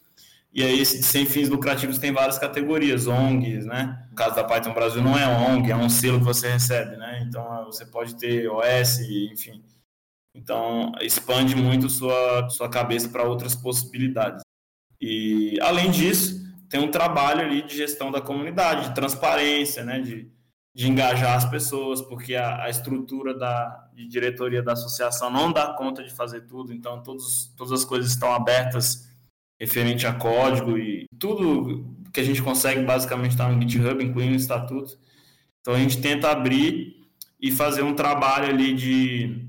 [0.52, 4.04] e aí, sem fins lucrativos tem várias categorias, ONGs, né?
[4.10, 7.24] No caso da Python Brasil não é ONG, é um selo que você recebe, né?
[7.28, 9.00] Então você pode ter OS,
[9.32, 9.62] enfim.
[10.34, 14.44] Então, expande muito sua, sua cabeça para outras possibilidades.
[15.02, 16.40] E, além disso,
[16.70, 20.32] tem um trabalho ali de gestão da comunidade, de transparência, né, de,
[20.74, 25.74] de engajar as pessoas, porque a, a estrutura da, de diretoria da associação não dá
[25.74, 29.10] conta de fazer tudo, então todos, todas as coisas estão abertas
[29.60, 34.38] referente a código e tudo que a gente consegue basicamente está no GitHub, incluindo o
[34.38, 34.98] estatuto.
[35.60, 36.96] Então a gente tenta abrir
[37.42, 39.49] e fazer um trabalho ali de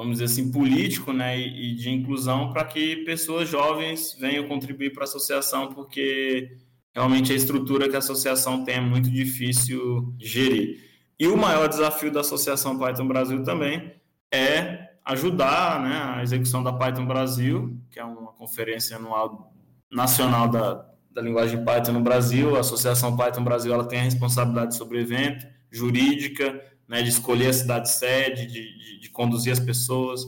[0.00, 5.02] vamos dizer assim, político né, e, de inclusão para que pessoas jovens venham contribuir para
[5.02, 6.56] a associação, porque
[6.94, 10.80] realmente a estrutura que a associação tem é muito difícil de gerir.
[11.18, 13.92] E o maior desafio da Associação Python Brasil também
[14.32, 19.52] é ajudar né, a execução da Python Brasil, que é uma conferência anual
[19.92, 22.56] nacional da, da linguagem Python no Brasil.
[22.56, 26.58] A Associação Python Brasil ela tem a responsabilidade sobre o evento, jurídica,
[26.90, 30.22] né, de escolher a cidade sede, de, de, de, conduzir as pessoas.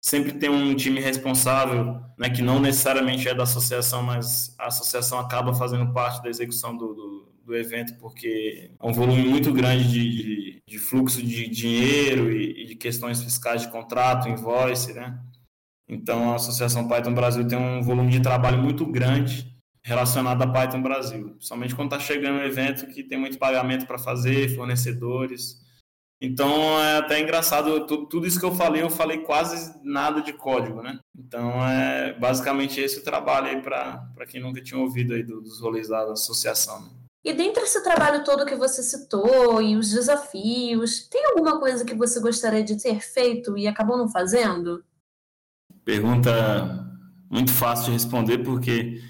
[0.00, 5.18] Sempre tem um time responsável, né, que não necessariamente é da associação, mas a associação
[5.18, 9.90] acaba fazendo parte da execução do, do, do evento, porque é um volume muito grande
[9.90, 15.20] de, de fluxo de dinheiro e, e, de questões fiscais de contrato, invoice, né?
[15.86, 20.80] Então, a Associação Python Brasil tem um volume de trabalho muito grande relacionado a Python
[20.80, 25.65] Brasil, somente quando está chegando um evento que tem muito pagamento para fazer, fornecedores,
[26.20, 30.32] então é até engraçado, tudo, tudo, isso que eu falei, eu falei quase nada de
[30.32, 30.98] código, né?
[31.16, 35.88] Então é basicamente esse o trabalho aí para quem nunca tinha ouvido aí dos rolês
[35.88, 36.80] da associação.
[36.80, 36.88] Né?
[37.22, 41.94] E dentro desse trabalho todo que você citou e os desafios, tem alguma coisa que
[41.94, 44.82] você gostaria de ter feito e acabou não fazendo?
[45.84, 46.86] Pergunta
[47.30, 49.02] muito fácil de responder porque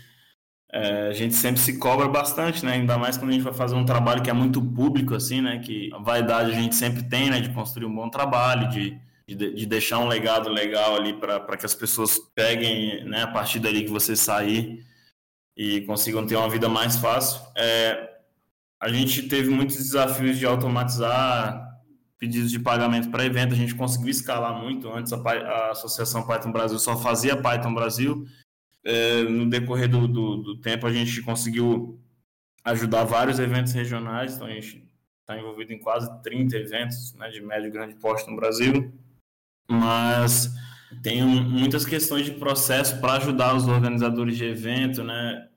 [0.76, 2.72] é, a gente sempre se cobra bastante, né?
[2.72, 5.58] Ainda mais quando a gente vai fazer um trabalho que é muito público, assim, né?
[5.58, 7.40] Que a vaidade a gente sempre tem, né?
[7.40, 11.64] De construir um bom trabalho, de, de, de deixar um legado legal ali para que
[11.64, 13.22] as pessoas peguem, né?
[13.22, 14.84] A partir dali que você sair
[15.56, 17.40] e consigam ter uma vida mais fácil.
[17.56, 18.10] É,
[18.78, 21.64] a gente teve muitos desafios de automatizar
[22.18, 24.92] pedidos de pagamento para evento, a gente conseguiu escalar muito.
[24.92, 28.26] Antes a, a Associação Python Brasil só fazia Python Brasil
[28.86, 32.00] é, no decorrer do, do, do, tempo, a gente conseguiu
[32.64, 34.88] ajudar vários eventos regionais, então a gente
[35.20, 38.94] está envolvido em quase 30 eventos né, de médio e grande porte no Brasil,
[39.68, 40.54] mas
[41.02, 45.48] tem muitas questões de processo para ajudar os organizadores de evento, né,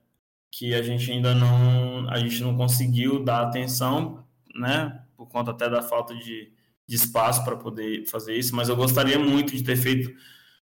[0.50, 4.24] que a gente ainda não, a gente não conseguiu dar atenção,
[4.56, 6.52] né, por conta até da falta de,
[6.84, 10.12] de espaço para poder fazer isso, mas eu gostaria muito de ter feito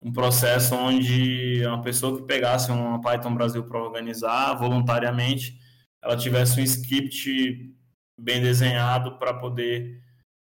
[0.02, 5.58] um processo onde uma pessoa que pegasse uma Python Brasil para organizar voluntariamente,
[6.02, 7.72] ela tivesse um script
[8.18, 10.00] bem desenhado para poder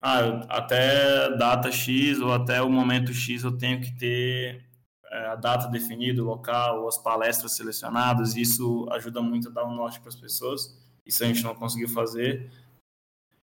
[0.01, 4.65] ah, até data X ou até o momento X eu tenho que ter
[5.11, 9.73] é, a data definida, o local, as palestras selecionadas, isso ajuda muito a dar um
[9.73, 10.77] norte para as pessoas.
[11.05, 12.51] Isso a gente não conseguiu fazer.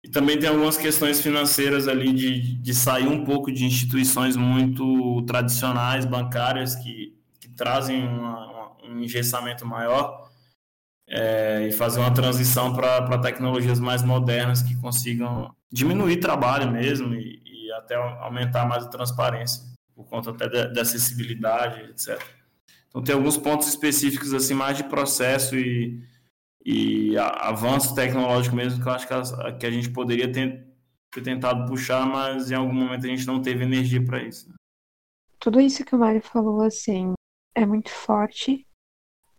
[0.07, 5.21] E também tem algumas questões financeiras ali de, de sair um pouco de instituições muito
[5.23, 10.31] tradicionais, bancárias, que, que trazem uma, uma, um engessamento maior
[11.09, 17.42] é, e fazer uma transição para tecnologias mais modernas que consigam diminuir trabalho mesmo e,
[17.45, 22.23] e até aumentar mais a transparência, por conta até de, de acessibilidade, etc.
[22.88, 26.01] Então tem alguns pontos específicos assim mais de processo e
[26.67, 30.67] e avanço tecnológico mesmo que eu acho que a, que a gente poderia ter,
[31.23, 34.49] tentado puxar, mas em algum momento a gente não teve energia para isso.
[34.49, 34.57] Né?
[35.39, 37.13] Tudo isso que o Mário falou, assim,
[37.55, 38.67] é muito forte.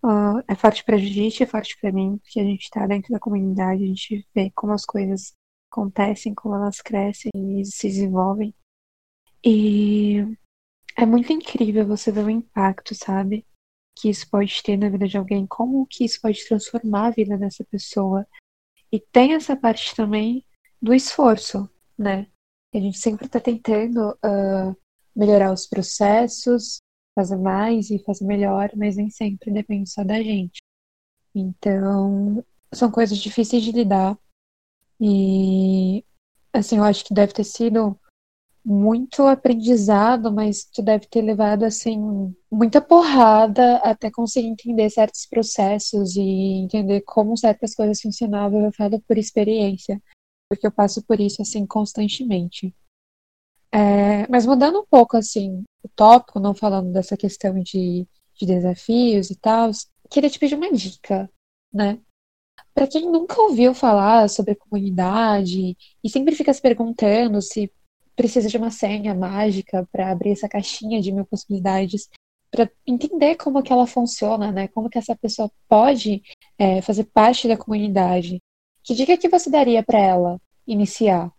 [0.06, 3.20] uh, é forte pra Judite, é forte pra mim, porque a gente tá dentro da
[3.20, 5.34] comunidade, a gente vê como as coisas
[5.70, 8.56] acontecem, como elas crescem e se desenvolvem.
[9.46, 10.24] E
[10.96, 13.46] é muito incrível você ver o impacto, sabe?
[13.99, 17.38] Que isso pode ter na vida de alguém, como que isso pode transformar a vida
[17.38, 18.27] dessa pessoa.
[18.91, 20.45] E tem essa parte também
[20.79, 22.27] do esforço, né?
[22.73, 24.75] A gente sempre está tentando uh,
[25.15, 26.79] melhorar os processos,
[27.15, 30.62] fazer mais e fazer melhor, mas nem sempre depende só da gente.
[31.33, 34.17] Então, são coisas difíceis de lidar.
[35.01, 36.05] E,
[36.53, 37.99] assim, eu acho que deve ter sido
[38.69, 46.17] muito aprendizado, mas tu deve ter levado, assim, muita porrada até conseguir entender certos processos
[46.17, 46.21] e
[46.63, 48.65] entender como certas coisas funcionavam.
[48.65, 50.01] Eu falo por experiência
[50.49, 52.75] porque eu passo por isso assim constantemente.
[53.71, 59.30] É, mas mudando um pouco assim o tópico, não falando dessa questão de, de desafios
[59.30, 59.71] e tal,
[60.10, 61.30] queria te pedir uma dica,
[61.73, 62.01] né?
[62.73, 67.71] Para quem nunca ouviu falar sobre comunidade e sempre fica se perguntando se
[68.17, 72.10] precisa de uma senha mágica para abrir essa caixinha de mil possibilidades,
[72.51, 74.67] para entender como que ela funciona, né?
[74.69, 76.23] Como que essa pessoa pode
[76.58, 78.41] é, fazer parte da comunidade.
[78.84, 81.32] Que dica que você daria para ela iniciar?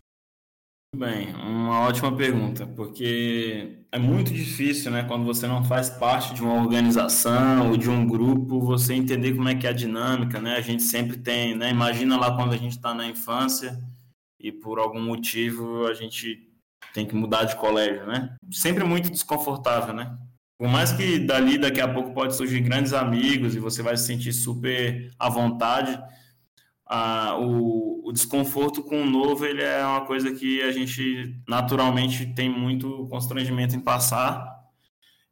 [0.95, 6.43] Bem, uma ótima pergunta, porque é muito difícil, né, quando você não faz parte de
[6.43, 10.57] uma organização ou de um grupo, você entender como é que é a dinâmica, né?
[10.57, 11.71] A gente sempre tem, né?
[11.71, 13.79] Imagina lá quando a gente está na infância
[14.41, 16.48] e por algum motivo a gente
[16.93, 18.37] tem que mudar de colégio, né?
[18.51, 20.17] Sempre muito desconfortável, né?
[20.59, 24.07] Por mais que dali daqui a pouco pode surgir grandes amigos e você vai se
[24.07, 25.97] sentir super à vontade,
[26.85, 32.27] a, o, o, desconforto com o novo ele é uma coisa que a gente naturalmente
[32.35, 34.57] tem muito constrangimento em passar.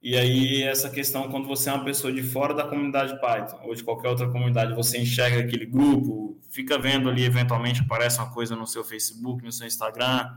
[0.01, 3.75] E aí, essa questão, quando você é uma pessoa de fora da comunidade Python ou
[3.75, 8.55] de qualquer outra comunidade, você enxerga aquele grupo, fica vendo ali, eventualmente aparece uma coisa
[8.55, 10.37] no seu Facebook, no seu Instagram,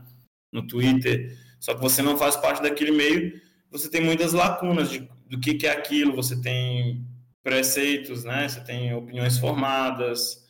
[0.52, 5.08] no Twitter, só que você não faz parte daquele meio, você tem muitas lacunas de,
[5.28, 7.04] do que, que é aquilo, você tem
[7.42, 8.48] preceitos, né?
[8.48, 10.40] você tem opiniões formadas,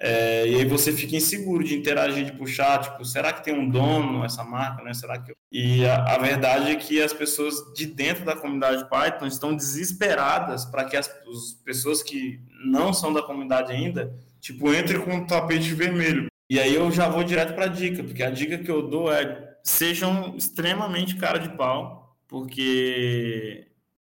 [0.00, 3.68] é, e aí você fica inseguro de interagir, de puxar, tipo, será que tem um
[3.68, 4.94] dono essa marca, né?
[4.94, 5.32] Será que...
[5.50, 10.64] E a, a verdade é que as pessoas de dentro da comunidade Python estão desesperadas
[10.64, 15.26] para que as, as, pessoas que não são da comunidade ainda, tipo, entrem com um
[15.26, 16.28] tapete vermelho.
[16.50, 19.12] E aí eu já vou direto para a dica, porque a dica que eu dou
[19.12, 23.66] é sejam extremamente cara de pau, porque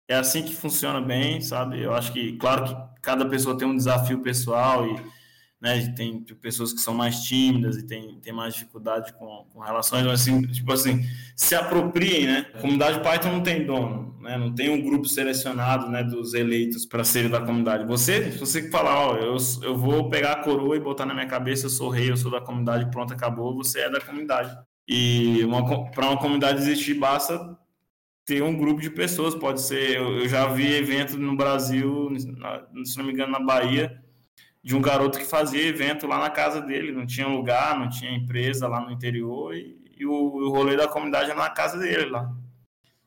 [0.07, 1.81] é assim que funciona bem, sabe?
[1.81, 5.16] Eu acho que, claro que cada pessoa tem um desafio pessoal e
[5.59, 5.93] né?
[5.95, 10.21] Tem pessoas que são mais tímidas e tem, tem mais dificuldade com, com relações, mas
[10.21, 11.03] assim, tipo assim,
[11.35, 12.47] se apropriem, né?
[12.53, 14.37] A comunidade Python não tem dono, né?
[14.37, 17.85] Não tem um grupo selecionado, né, dos eleitos para serem da comunidade.
[17.85, 21.27] Você, se você falar, ó, eu, eu vou pegar a coroa e botar na minha
[21.27, 24.55] cabeça, eu sou rei, eu sou da comunidade, pronto, acabou, você é da comunidade.
[24.87, 25.39] E
[25.93, 27.57] para uma comunidade existir, basta
[28.25, 32.61] ter um grupo de pessoas, pode ser, eu, eu já vi evento no Brasil, na,
[32.85, 34.01] se não me engano, na Bahia,
[34.67, 38.11] de um garoto que fazia evento lá na casa dele, não tinha lugar, não tinha
[38.11, 42.09] empresa lá no interior, e, e o, o rolê da comunidade era na casa dele
[42.09, 42.29] lá.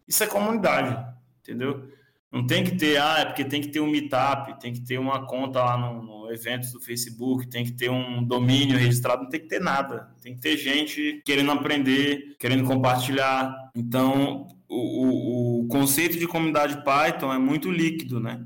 [0.08, 0.96] Isso é comunidade,
[1.42, 1.86] entendeu?
[2.32, 4.98] Não tem que ter, ah, é porque tem que ter um meetup, tem que ter
[4.98, 9.28] uma conta lá no, no eventos do Facebook, tem que ter um domínio registrado, não
[9.28, 10.08] tem que ter nada.
[10.22, 13.54] Tem que ter gente querendo aprender, querendo compartilhar.
[13.74, 18.42] Então, o, o, o conceito de comunidade Python é muito líquido, né?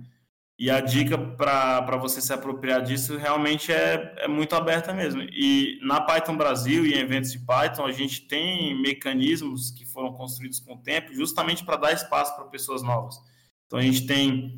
[0.64, 5.20] E a dica para você se apropriar disso realmente é, é muito aberta mesmo.
[5.20, 10.14] E na Python Brasil e em eventos de Python, a gente tem mecanismos que foram
[10.14, 13.16] construídos com o tempo justamente para dar espaço para pessoas novas.
[13.66, 14.56] Então a gente tem,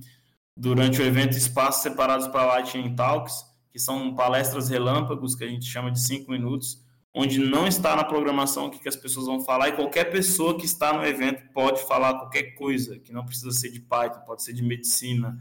[0.57, 3.43] durante o evento, espaços separados para Lightning Talks,
[3.73, 8.05] que são palestras relâmpagos, que a gente chama de cinco minutos, onde não está na
[8.05, 11.43] programação o que, que as pessoas vão falar, e qualquer pessoa que está no evento
[11.53, 15.37] pode falar qualquer coisa, que não precisa ser de Python, pode ser de medicina,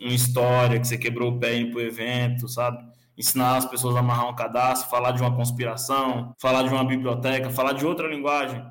[0.00, 2.84] uma história que você quebrou o pé indo pro evento, sabe?
[3.16, 7.50] Ensinar as pessoas a amarrar um cadastro, falar de uma conspiração, falar de uma biblioteca,
[7.50, 8.64] falar de outra linguagem.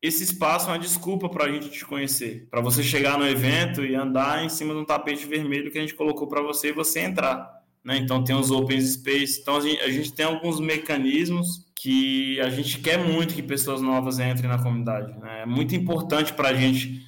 [0.00, 3.84] Esse espaço é uma desculpa para a gente te conhecer, para você chegar no evento
[3.84, 6.72] e andar em cima de um tapete vermelho que a gente colocou para você e
[6.72, 7.58] você entrar.
[7.84, 7.96] Né?
[7.96, 12.50] Então tem os open space, então a gente, a gente, tem alguns mecanismos que a
[12.50, 15.18] gente quer muito que pessoas novas entrem na comunidade.
[15.18, 15.42] Né?
[15.42, 17.04] É muito importante para a gente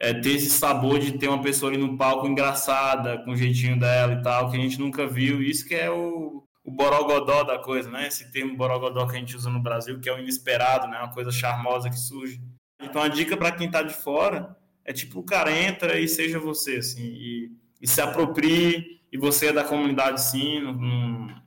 [0.00, 3.78] é, ter esse sabor de ter uma pessoa ali no palco engraçada, com o jeitinho
[3.78, 5.42] dela e tal, que a gente nunca viu.
[5.42, 8.08] Isso que é o, o borogodó da coisa, né?
[8.08, 10.98] Esse termo borogodó que a gente usa no Brasil, que é o inesperado, né?
[10.98, 12.40] Uma coisa charmosa que surge.
[12.82, 16.76] Então, a dica para quem tá de fora é tipo, cara, entra e seja você,
[16.76, 17.04] assim.
[17.04, 20.74] E e se aproprie, e você é da comunidade sim, não,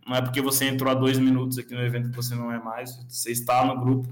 [0.07, 2.59] não é porque você entrou há dois minutos aqui no evento que você não é
[2.59, 4.09] mais, você está no grupo.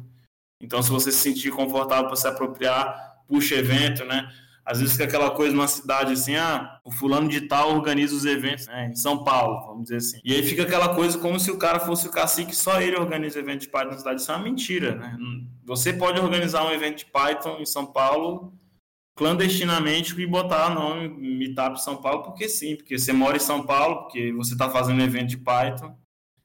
[0.62, 4.30] Então, se você se sentir confortável para se apropriar, puxa evento, né?
[4.64, 8.26] Às vezes fica aquela coisa numa cidade assim, ah, o fulano de tal organiza os
[8.26, 10.20] eventos né, em São Paulo, vamos dizer assim.
[10.24, 13.40] E aí fica aquela coisa como se o cara fosse o cacique, só ele organiza
[13.40, 14.22] evento de Python na cidade.
[14.22, 15.18] Isso é uma mentira, né?
[15.66, 18.54] Você pode organizar um evento de Python em São Paulo
[19.16, 24.04] clandestinamente e botar nome Meetup São Paulo, porque sim, porque você mora em São Paulo,
[24.04, 25.96] porque você está fazendo evento de Python.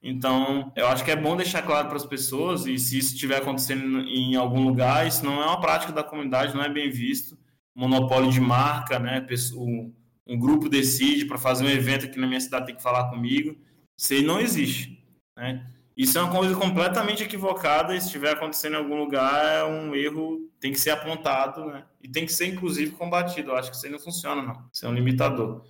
[0.08, 3.38] Então, eu acho que é bom deixar claro para as pessoas, e se isso estiver
[3.38, 7.36] acontecendo em algum lugar, isso não é uma prática da comunidade, não é bem visto
[7.76, 9.24] monopólio de marca, né?
[9.54, 13.56] Um, grupo decide para fazer um evento aqui na minha cidade tem que falar comigo.
[13.96, 15.04] Isso aí não existe,
[15.36, 15.70] né?
[15.96, 19.94] Isso é uma coisa completamente equivocada e se estiver acontecendo em algum lugar, é um
[19.94, 21.84] erro, tem que ser apontado, né?
[22.02, 23.50] E tem que ser, inclusive, combatido.
[23.50, 24.68] Eu acho que isso aí não funciona, não.
[24.72, 25.64] Isso é um limitador.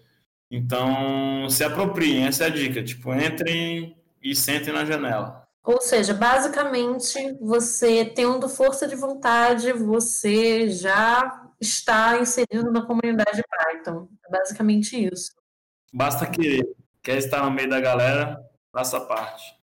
[0.50, 2.82] Então, se apropriem, essa é a dica.
[2.82, 3.96] Tipo, entrem
[4.30, 5.46] e sentem na janela.
[5.64, 14.08] Ou seja, basicamente, você tendo força de vontade, você já está inserido na comunidade Python.
[14.24, 15.32] É basicamente isso.
[15.92, 16.64] Basta querer.
[17.02, 18.40] Quer estar no meio da galera,
[18.72, 19.56] faça parte.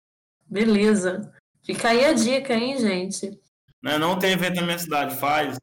[0.46, 1.32] Beleza.
[1.64, 3.40] Fica aí a dica, hein, gente?
[3.80, 5.16] Não, não tem evento na minha cidade.
[5.16, 5.56] Faz.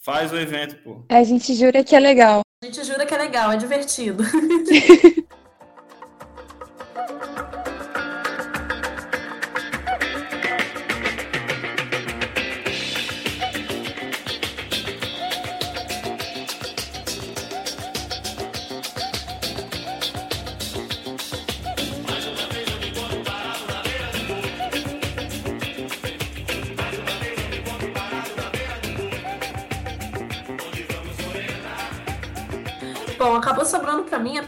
[0.00, 1.04] Faz o evento, pô.
[1.10, 2.42] A gente jura que é legal.
[2.62, 4.22] A gente jura que é legal, é divertido.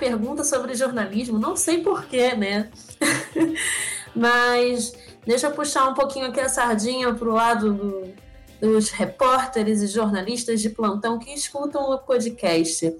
[0.06, 2.70] pergunta sobre jornalismo, não sei porquê, né?
[4.14, 4.92] Mas
[5.26, 8.14] deixa eu puxar um pouquinho aqui a sardinha para o lado do,
[8.60, 12.96] dos repórteres e jornalistas de plantão que escutam o podcast.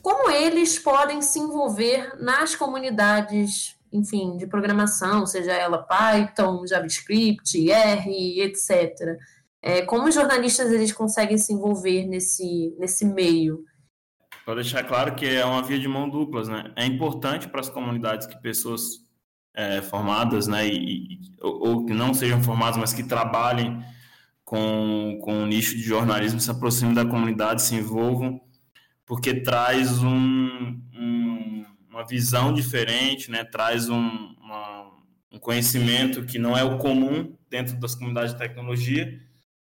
[0.00, 8.40] Como eles podem se envolver nas comunidades, enfim, de programação, seja ela Python, JavaScript, R,
[8.40, 9.18] etc.
[9.60, 13.67] É, como os jornalistas eles conseguem se envolver nesse, nesse meio?
[14.48, 16.72] Para deixar claro que é uma via de mão duplas, né?
[16.74, 19.06] É importante para as comunidades que pessoas
[19.54, 23.84] é, formadas, né, e, ou, ou, que não sejam formadas, mas que trabalhem
[24.46, 28.40] com, com o nicho de jornalismo, se aproximem da comunidade, se envolvam,
[29.04, 33.44] porque traz um, um, uma visão diferente, né?
[33.44, 34.90] Traz um, uma,
[35.30, 39.20] um conhecimento que não é o comum dentro das comunidades de tecnologia,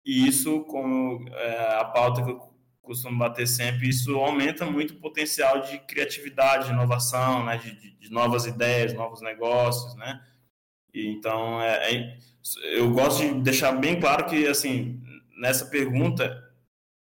[0.03, 2.52] e isso, como é, a pauta que eu
[2.83, 8.11] costumo bater sempre, isso aumenta muito o potencial de criatividade, de inovação, né, de, de
[8.11, 10.21] novas ideias, novos negócios, né?
[10.93, 12.17] E, então, é, é,
[12.73, 15.01] eu gosto de deixar bem claro que, assim,
[15.37, 16.43] nessa pergunta,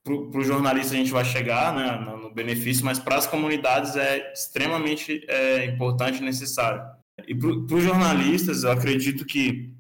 [0.02, 3.94] para o jornalista a gente vai chegar né, no, no benefício, mas para as comunidades
[3.94, 6.82] é extremamente é, importante e necessário.
[7.26, 9.70] E para os jornalistas, eu acredito que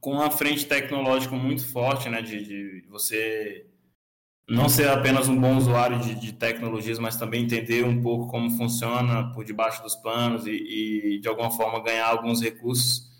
[0.00, 3.66] com uma frente tecnológica muito forte, né, de, de você
[4.48, 8.50] não ser apenas um bom usuário de, de, tecnologias, mas também entender um pouco como
[8.50, 13.10] funciona por debaixo dos panos e, e de alguma forma ganhar alguns recursos.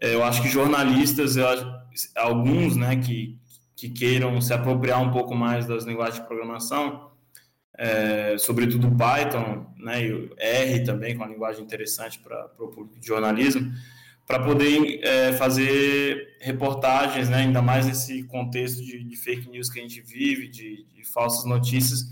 [0.00, 1.66] É, eu acho que jornalistas, acho,
[2.16, 3.38] alguns, né, que,
[3.74, 7.10] que queiram se apropriar um pouco mais das linguagens de programação,
[7.76, 13.06] é, sobretudo Python, né, e R também, com uma linguagem interessante para o público de
[13.06, 13.72] jornalismo,
[14.26, 19.78] para poder é, fazer reportagens, né, ainda mais nesse contexto de, de, fake news que
[19.78, 22.04] a gente vive, de, de, falsas notícias,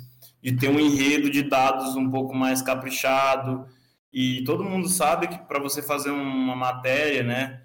[0.42, 3.66] de ter um enredo de dados um pouco mais caprichado.
[4.12, 7.62] E todo mundo sabe que para você fazer uma matéria, né,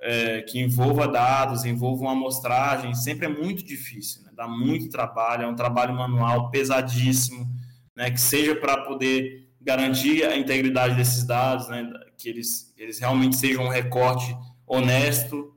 [0.00, 5.44] é, que envolva dados, envolva uma amostragem, sempre é muito difícil, né, dá muito trabalho,
[5.44, 7.46] é um trabalho manual pesadíssimo,
[7.96, 13.36] né, que seja para poder garantir a integridade desses dados, né, que eles, eles realmente
[13.36, 14.36] sejam um recorte
[14.66, 15.54] honesto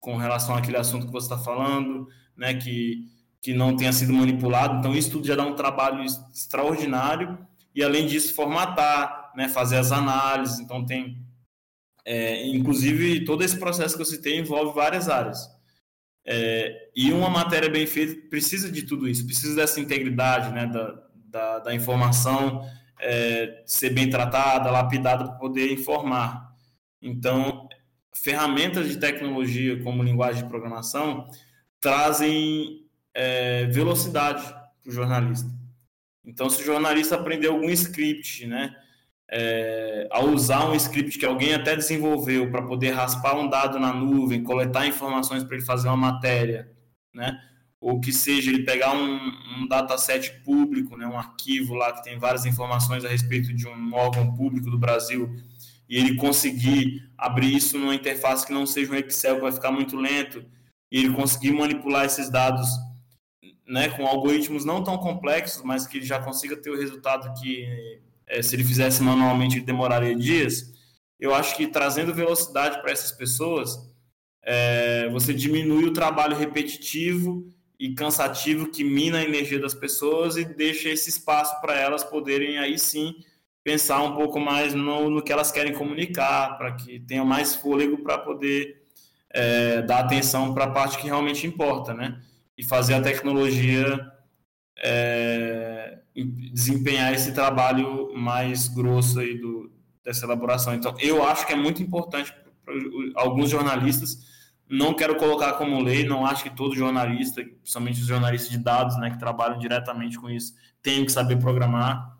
[0.00, 3.06] com relação àquele assunto que você está falando, né, que,
[3.40, 4.78] que não tenha sido manipulado.
[4.78, 7.38] Então, isso tudo já dá um trabalho extraordinário
[7.74, 10.58] e, além disso, formatar, né, fazer as análises.
[10.58, 11.22] Então, tem,
[12.04, 15.46] é, inclusive, todo esse processo que eu citei envolve várias áreas.
[16.24, 21.02] É, e uma matéria bem feita precisa de tudo isso, precisa dessa integridade né, da,
[21.14, 22.64] da, da informação,
[23.02, 26.54] é, ser bem tratada, lapidada para poder informar.
[27.00, 27.68] Então,
[28.14, 31.26] ferramentas de tecnologia como linguagem de programação
[31.80, 35.50] trazem é, velocidade para o jornalista.
[36.24, 38.74] Então, se o jornalista aprender algum script, né,
[39.28, 43.92] é, a usar um script que alguém até desenvolveu para poder raspar um dado na
[43.92, 46.70] nuvem, coletar informações para ele fazer uma matéria,
[47.12, 47.40] né,
[47.82, 49.16] ou que seja ele pegar um,
[49.58, 53.92] um dataset público, né, um arquivo lá que tem várias informações a respeito de um
[53.92, 55.34] órgão público do Brasil
[55.88, 59.72] e ele conseguir abrir isso numa interface que não seja um Excel, que vai ficar
[59.72, 60.44] muito lento,
[60.90, 62.68] e ele conseguir manipular esses dados
[63.66, 68.00] né, com algoritmos não tão complexos, mas que ele já consiga ter o resultado que,
[68.26, 70.72] é, se ele fizesse manualmente, demoraria dias,
[71.18, 73.76] eu acho que trazendo velocidade para essas pessoas,
[74.44, 77.52] é, você diminui o trabalho repetitivo
[77.82, 82.58] e cansativo que mina a energia das pessoas e deixa esse espaço para elas poderem
[82.58, 83.16] aí sim
[83.64, 87.98] pensar um pouco mais no, no que elas querem comunicar, para que tenham mais fôlego
[87.98, 88.82] para poder
[89.30, 92.20] é, dar atenção para a parte que realmente importa, né?
[92.56, 94.12] e fazer a tecnologia
[94.78, 95.98] é,
[96.52, 99.72] desempenhar esse trabalho mais grosso aí do,
[100.04, 100.72] dessa elaboração.
[100.72, 102.32] Então, eu acho que é muito importante
[102.64, 102.74] para
[103.16, 104.31] alguns jornalistas,
[104.72, 108.98] não quero colocar como lei, não acho que todo jornalista, principalmente os jornalistas de dados,
[108.98, 112.16] né, que trabalham diretamente com isso, tem que saber programar.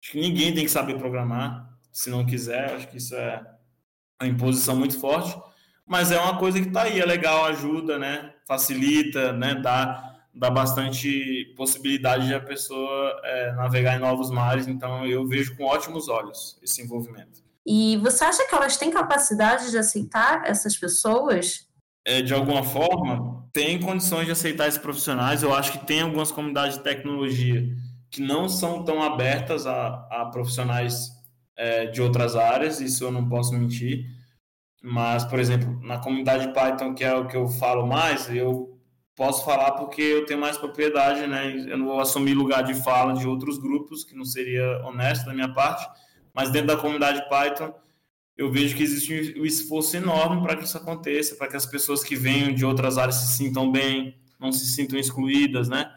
[0.00, 3.44] Acho que ninguém tem que saber programar, se não quiser, acho que isso é
[4.22, 5.36] uma imposição muito forte,
[5.84, 8.32] mas é uma coisa que está aí, é legal, ajuda, né?
[8.46, 9.56] Facilita, né?
[9.56, 14.68] Dá, dá bastante possibilidade de a pessoa é, navegar em novos mares.
[14.68, 17.42] Então, eu vejo com ótimos olhos esse envolvimento.
[17.66, 21.67] E você acha que elas têm capacidade de aceitar essas pessoas?
[22.04, 25.42] É, de alguma forma, tem condições de aceitar esses profissionais.
[25.42, 27.66] Eu acho que tem algumas comunidades de tecnologia
[28.10, 31.10] que não são tão abertas a, a profissionais
[31.56, 34.06] é, de outras áreas, isso eu não posso mentir
[34.82, 38.78] mas, por exemplo, na comunidade Python, que é o que eu falo mais, eu
[39.14, 41.52] posso falar porque eu tenho mais propriedade, né?
[41.68, 45.34] Eu não vou assumir lugar de fala de outros grupos, que não seria honesto da
[45.34, 45.88] minha parte,
[46.32, 47.74] mas dentro da comunidade Python,
[48.38, 52.04] eu vejo que existe um esforço enorme para que isso aconteça, para que as pessoas
[52.04, 55.92] que venham de outras áreas se sintam bem, não se sintam excluídas, né?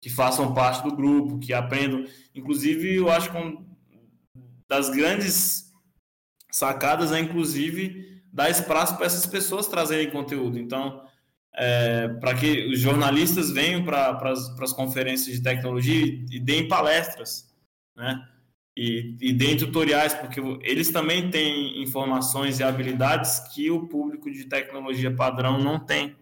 [0.00, 2.04] Que façam parte do grupo, que aprendam.
[2.32, 3.68] Inclusive, eu acho que um
[4.68, 5.74] das grandes
[6.52, 10.60] sacadas é, inclusive, dar espaço para essas pessoas trazerem conteúdo.
[10.60, 11.04] Então,
[11.54, 17.52] é, para que os jornalistas venham para as conferências de tecnologia e, deem palestras,
[17.96, 18.24] né?
[18.76, 24.44] E, e deem tutoriais, porque eles também têm informações e habilidades que o público de
[24.44, 26.16] tecnologia padrão não tem.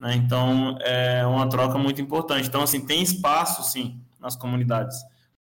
[0.00, 0.14] Né?
[0.16, 2.48] Então, é uma troca muito importante.
[2.48, 4.96] Então, assim, tem espaço, sim, nas comunidades,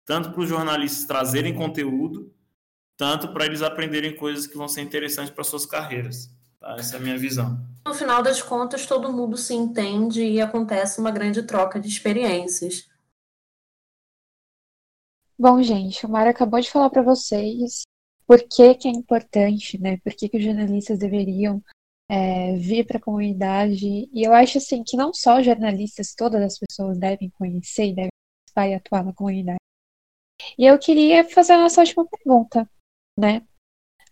[0.05, 2.31] tanto para os jornalistas trazerem conteúdo,
[2.95, 6.29] tanto para eles aprenderem coisas que vão ser interessantes para suas carreiras.
[6.59, 6.75] Tá?
[6.77, 7.59] Essa é a minha visão.
[7.85, 12.87] No final das contas, todo mundo se entende e acontece uma grande troca de experiências.
[15.37, 17.83] Bom, gente, o Mário acabou de falar para vocês
[18.25, 19.97] por que, que, é importante, né?
[19.97, 21.61] Por que, que os jornalistas deveriam
[22.09, 24.09] é, vir para a comunidade.
[24.13, 28.09] E eu acho assim que não só jornalistas, todas as pessoas devem conhecer e devem
[28.45, 29.57] participar e atuar na comunidade.
[30.57, 32.67] E eu queria fazer a nossa última pergunta
[33.17, 33.45] né?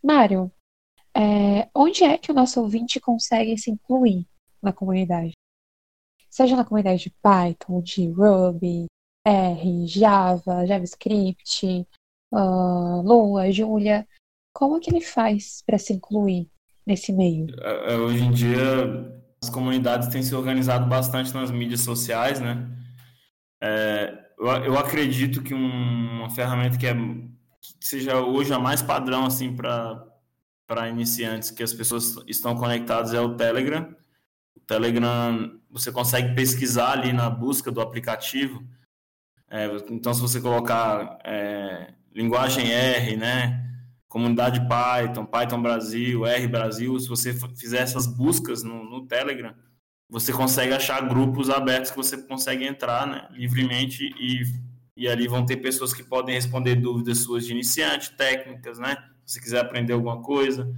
[0.04, 0.52] Mário,
[1.16, 4.28] é, onde é que o nosso ouvinte consegue se incluir
[4.62, 5.34] na comunidade?
[6.30, 8.86] Seja na comunidade de Python, de Ruby,
[9.26, 11.88] R, Java, JavaScript,
[12.32, 14.08] uh, Lua, Julia,
[14.54, 16.50] como que ele faz para se incluir
[16.86, 17.48] nesse meio?
[17.60, 18.54] É, é, hoje em dia,
[19.42, 22.70] as comunidades têm se organizado bastante nas mídias sociais, né?
[23.62, 26.96] É, eu, eu acredito que um, uma ferramenta que é
[27.62, 33.22] que seja hoje a mais padrão assim para iniciantes que as pessoas estão conectadas é
[33.22, 33.96] o Telegram.
[34.56, 38.64] O Telegram você consegue pesquisar ali na busca do aplicativo.
[39.52, 43.62] É, então, se você colocar é, linguagem R, né,
[44.08, 49.54] comunidade Python, Python Brasil, R Brasil, se você fizer essas buscas no, no Telegram,
[50.10, 55.46] você consegue achar grupos abertos que você consegue entrar né, livremente e e ali vão
[55.46, 58.98] ter pessoas que podem responder dúvidas suas de iniciante, técnicas, né?
[59.26, 60.72] Se você quiser aprender alguma coisa.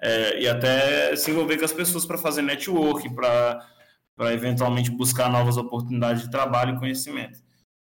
[0.00, 3.64] É, e até se envolver com as pessoas para fazer network, para
[4.32, 7.38] eventualmente buscar novas oportunidades de trabalho e conhecimento.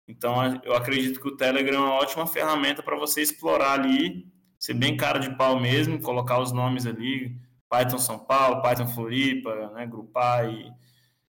[0.09, 4.27] Então, eu acredito que o Telegram é uma ótima ferramenta para você explorar ali,
[4.59, 7.37] ser bem cara de pau mesmo, colocar os nomes ali,
[7.69, 10.73] Python São Paulo, Python Floripa, né, Grupar, e,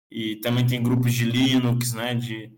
[0.10, 2.54] e também tem grupos de Linux, né, de,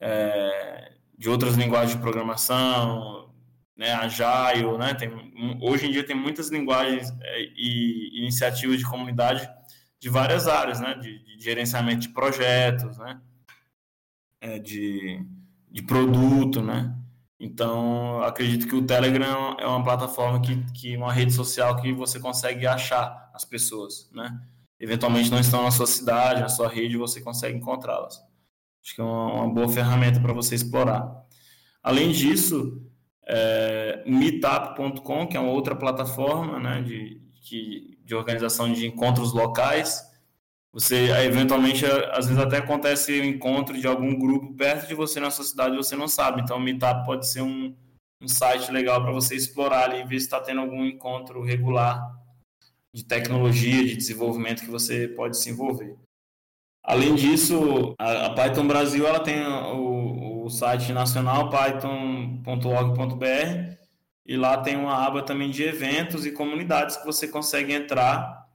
[0.00, 3.34] é, de outras linguagens de programação,
[3.76, 5.10] né, Agile, né, tem,
[5.60, 9.50] hoje em dia tem muitas linguagens é, e iniciativas de comunidade
[9.98, 13.20] de várias áreas, né, de, de gerenciamento de projetos, né,
[14.40, 15.26] é, de
[15.70, 16.94] de produto, né?
[17.38, 22.18] Então, acredito que o Telegram é uma plataforma que, que uma rede social que você
[22.18, 24.40] consegue achar as pessoas, né?
[24.80, 28.20] Eventualmente não estão na sua cidade, na sua rede, você consegue encontrá-las.
[28.82, 31.24] Acho que é uma, uma boa ferramenta para você explorar.
[31.82, 32.82] Além disso,
[33.26, 40.02] é, meetup.com, que é uma outra plataforma né, de, de, de organização de encontros locais,
[40.76, 45.46] você, eventualmente, às vezes até acontece encontro de algum grupo perto de você na sua
[45.46, 46.42] cidade e você não sabe.
[46.42, 47.74] Então, o Meetup pode ser um,
[48.20, 52.14] um site legal para você explorar ali e ver se está tendo algum encontro regular
[52.94, 55.96] de tecnologia, de desenvolvimento que você pode se envolver.
[56.84, 63.24] Além disso, a, a Python Brasil ela tem o, o site nacional python.org.br
[64.26, 68.45] e lá tem uma aba também de eventos e comunidades que você consegue entrar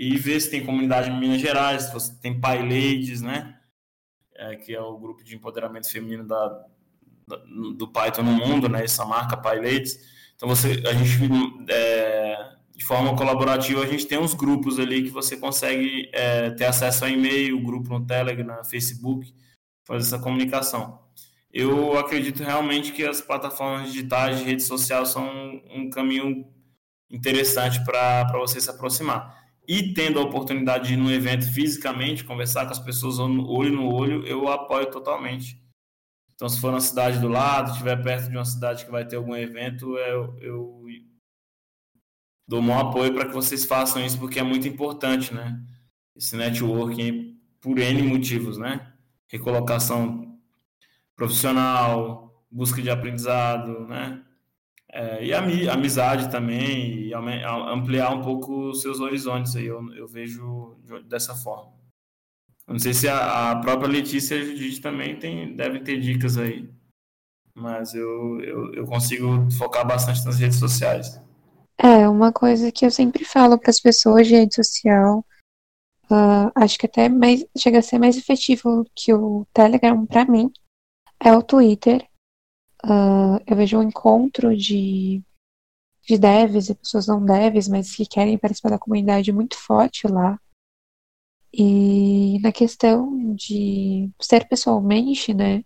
[0.00, 3.54] e ver se tem comunidade em Minas Gerais, se você tem PyLadies, né?
[4.34, 6.64] É, que é o grupo de empoderamento feminino da,
[7.28, 7.36] da,
[7.76, 8.82] do Python no mundo, né?
[8.82, 10.00] Essa marca PyLadies.
[10.34, 11.18] Então você, a gente,
[11.68, 16.64] é, de forma colaborativa, a gente tem uns grupos ali que você consegue é, ter
[16.64, 19.34] acesso a e-mail, grupo no Telegram, Facebook,
[19.86, 20.98] fazer essa comunicação.
[21.52, 25.28] Eu acredito realmente que as plataformas digitais de rede social são
[25.70, 26.46] um caminho
[27.10, 29.39] interessante para você se aproximar
[29.70, 33.94] e tendo a oportunidade de ir num evento fisicamente, conversar com as pessoas olho no
[33.94, 35.62] olho, eu apoio totalmente.
[36.34, 39.14] Então, se for na cidade do lado, estiver perto de uma cidade que vai ter
[39.14, 40.84] algum evento, eu, eu
[42.48, 45.64] dou um apoio para que vocês façam isso, porque é muito importante, né?
[46.16, 48.92] Esse networking por N motivos, né?
[49.28, 50.36] Recolocação
[51.14, 54.20] profissional, busca de aprendizado, né?
[54.92, 60.08] É, e a amizade também, e ampliar um pouco os seus horizontes aí, eu, eu
[60.08, 60.76] vejo
[61.06, 61.72] dessa forma.
[62.66, 66.36] não sei se a, a própria Letícia e a Judite também tem, devem ter dicas
[66.36, 66.68] aí,
[67.54, 71.20] mas eu, eu, eu consigo focar bastante nas redes sociais.
[71.78, 75.24] É, uma coisa que eu sempre falo para as pessoas de rede social,
[76.10, 80.50] uh, acho que até mais, chega a ser mais efetivo que o Telegram para mim,
[81.20, 82.09] é o Twitter
[82.84, 85.22] Uh, eu vejo um encontro de,
[86.02, 90.38] de devs e pessoas não devs, mas que querem participar da comunidade muito forte lá.
[91.52, 95.64] E na questão de ser pessoalmente, né,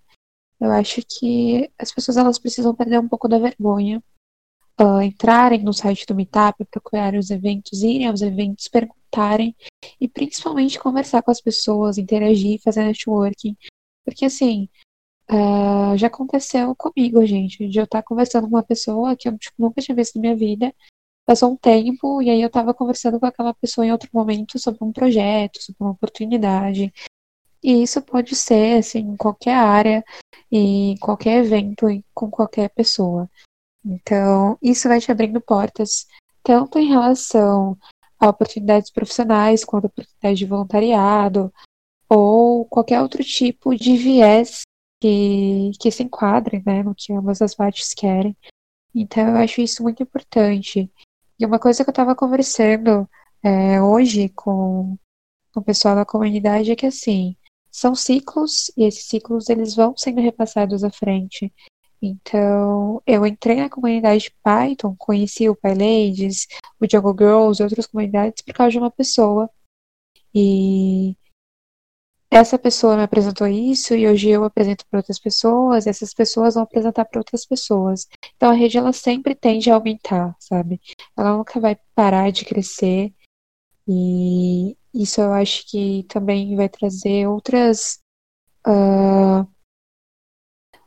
[0.60, 4.02] eu acho que as pessoas elas precisam perder um pouco da vergonha,
[4.80, 9.54] uh, entrarem no site do Meetup, procurarem os eventos, irem aos eventos, perguntarem
[10.00, 13.56] e principalmente conversar com as pessoas, interagir, fazer networking.
[14.04, 14.68] Porque assim,
[15.30, 19.54] Uh, já aconteceu comigo, gente, de eu estar conversando com uma pessoa que eu tipo,
[19.58, 20.74] nunca tinha visto na minha vida.
[21.26, 24.84] Passou um tempo e aí eu estava conversando com aquela pessoa em outro momento sobre
[24.84, 26.92] um projeto, sobre uma oportunidade.
[27.62, 30.04] E isso pode ser, assim, em qualquer área,
[30.52, 33.28] em qualquer evento, com qualquer pessoa.
[33.82, 36.06] Então, isso vai te abrindo portas,
[36.42, 37.78] tanto em relação
[38.18, 41.50] a oportunidades profissionais, quanto a oportunidade de voluntariado,
[42.08, 44.62] ou qualquer outro tipo de viés
[45.04, 48.34] que, que se enquadrem né, no que ambas as partes querem.
[48.94, 50.90] Então eu acho isso muito importante.
[51.38, 53.06] E uma coisa que eu estava conversando
[53.42, 54.96] é, hoje com,
[55.52, 57.36] com o pessoal da comunidade é que assim,
[57.70, 61.52] são ciclos e esses ciclos eles vão sendo repassados à frente.
[62.00, 66.46] Então, eu entrei na comunidade Python, conheci o PyLadies,
[66.80, 69.50] o Django Girls e outras comunidades por causa de uma pessoa.
[70.34, 71.14] E
[72.34, 76.54] essa pessoa me apresentou isso e hoje eu apresento para outras pessoas, e essas pessoas
[76.54, 78.08] vão apresentar para outras pessoas.
[78.34, 80.80] Então a rede ela sempre tende a aumentar, sabe?
[81.16, 83.14] Ela nunca vai parar de crescer.
[83.86, 88.00] E isso eu acho que também vai trazer outras
[88.66, 89.46] uh,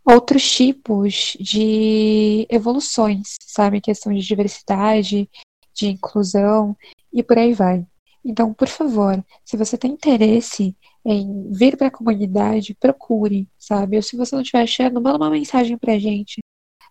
[0.04, 3.80] outros tipos de evoluções, sabe?
[3.80, 5.30] Questão de diversidade,
[5.74, 6.76] de inclusão
[7.14, 7.88] e por aí vai.
[8.26, 10.76] Então, por favor, se você tem interesse
[11.10, 13.96] em vir para a comunidade, procure, sabe?
[13.96, 16.40] Ou se você não estiver achando, manda uma mensagem pra gente.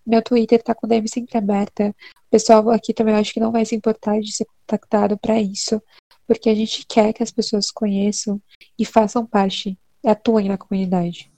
[0.06, 1.94] Meu Twitter tá com DM sempre aberta.
[2.26, 5.82] O pessoal aqui também acho que não vai se importar de ser contactado para isso,
[6.26, 8.40] porque a gente quer que as pessoas conheçam
[8.78, 11.30] e façam parte, atuem na comunidade.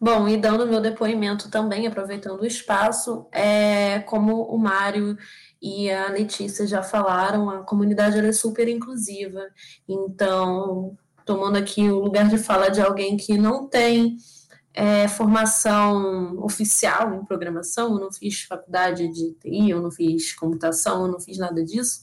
[0.00, 5.16] Bom, e dando meu depoimento também, aproveitando o espaço, é, como o Mário
[5.62, 9.40] e a Letícia já falaram, a comunidade é super inclusiva.
[9.88, 14.16] Então, tomando aqui o lugar de fala de alguém que não tem
[14.74, 21.02] é, formação oficial em programação, eu não fiz faculdade de TI, eu não fiz computação,
[21.02, 22.00] eu não fiz nada disso.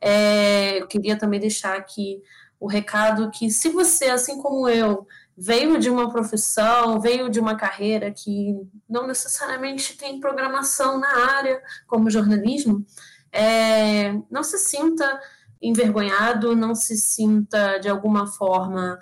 [0.00, 2.20] É, eu queria também deixar aqui
[2.60, 7.56] o recado que se você, assim como eu, veio de uma profissão, veio de uma
[7.56, 8.54] carreira que
[8.88, 12.84] não necessariamente tem programação na área, como jornalismo,
[13.32, 15.20] é, não se sinta
[15.66, 18.98] envergonhado, não se sinta de alguma forma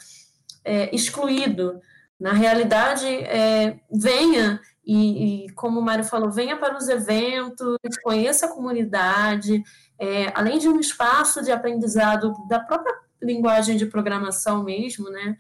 [0.65, 1.81] é, excluído.
[2.19, 8.47] Na realidade, é, venha e, e, como o Mário falou, venha para os eventos, conheça
[8.47, 9.63] a comunidade,
[9.99, 12.93] é, além de um espaço de aprendizado da própria
[13.23, 15.37] linguagem de programação mesmo, né?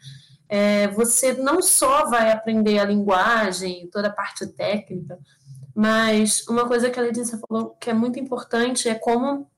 [0.48, 5.18] É, você não só vai aprender a linguagem, toda a parte técnica,
[5.74, 9.50] mas uma coisa que a Letícia falou que é muito importante é como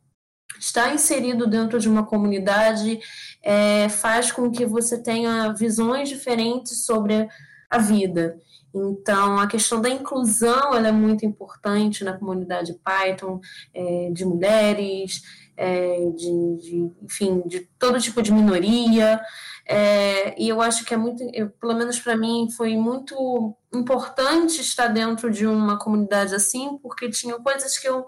[0.58, 3.00] estar inserido dentro de uma comunidade
[3.42, 7.28] é, faz com que você tenha visões diferentes sobre
[7.70, 8.38] a vida.
[8.74, 13.40] Então, a questão da inclusão é muito importante na comunidade Python,
[13.72, 15.22] é, de mulheres,
[15.56, 19.20] é, de, de, enfim, de todo tipo de minoria.
[19.66, 24.60] É, e eu acho que é muito, eu, pelo menos para mim, foi muito importante
[24.60, 28.06] estar dentro de uma comunidade assim, porque tinham coisas que eu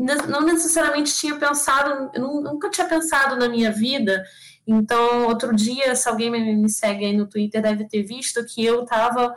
[0.00, 4.24] não necessariamente tinha pensado, nunca tinha pensado na minha vida.
[4.66, 8.84] Então, outro dia, se alguém me segue aí no Twitter, deve ter visto que eu
[8.84, 9.34] estava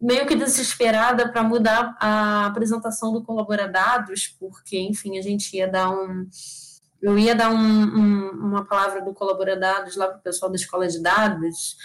[0.00, 5.90] meio que desesperada para mudar a apresentação do Colaboradados, porque, enfim, a gente ia dar
[5.90, 6.28] um.
[7.02, 10.88] Eu ia dar um, um, uma palavra do Colaboradados lá para o pessoal da escola
[10.88, 11.76] de dados,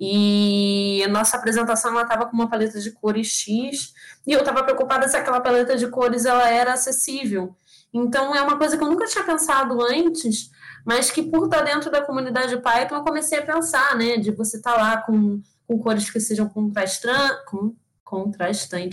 [0.00, 3.92] e a nossa apresentação estava com uma paleta de cores X,
[4.26, 7.56] e eu estava preocupada se aquela paleta de cores ela era acessível.
[7.92, 10.50] Então, é uma coisa que eu nunca tinha pensado antes,
[10.84, 14.58] mas que por estar dentro da comunidade Python eu comecei a pensar, né, de você
[14.58, 17.42] estar tá lá com com cores que sejam contrastantes,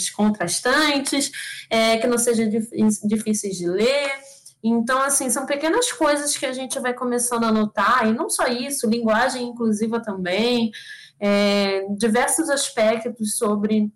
[0.10, 1.32] contrastantes,
[1.70, 2.50] é, que não sejam
[3.06, 4.12] difíceis de ler.
[4.62, 8.48] Então, assim, são pequenas coisas que a gente vai começando a notar, e não só
[8.48, 10.70] isso, linguagem inclusiva também,
[11.18, 13.90] é, diversos aspectos sobre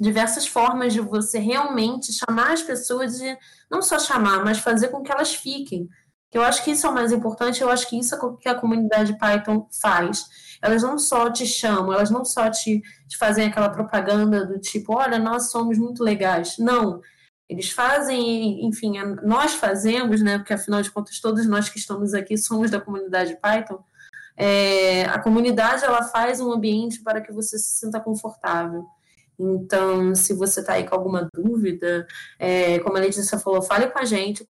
[0.00, 3.36] diversas formas de você realmente chamar as pessoas e
[3.70, 5.88] não só chamar, mas fazer com que elas fiquem.
[6.32, 8.48] Eu acho que isso é o mais importante, eu acho que isso é o que
[8.48, 10.26] a comunidade Python faz
[10.60, 14.94] elas não só te chamam, elas não só te, te fazem aquela propaganda do tipo,
[14.94, 16.58] olha, nós somos muito legais.
[16.58, 17.00] Não.
[17.48, 20.38] Eles fazem, enfim, nós fazemos, né?
[20.38, 23.82] Porque afinal de contas, todos nós que estamos aqui somos da comunidade Python.
[24.36, 28.86] É, a comunidade ela faz um ambiente para que você se sinta confortável.
[29.38, 32.06] Então, se você está aí com alguma dúvida,
[32.38, 34.46] é, como a Letícia falou, fale com a gente.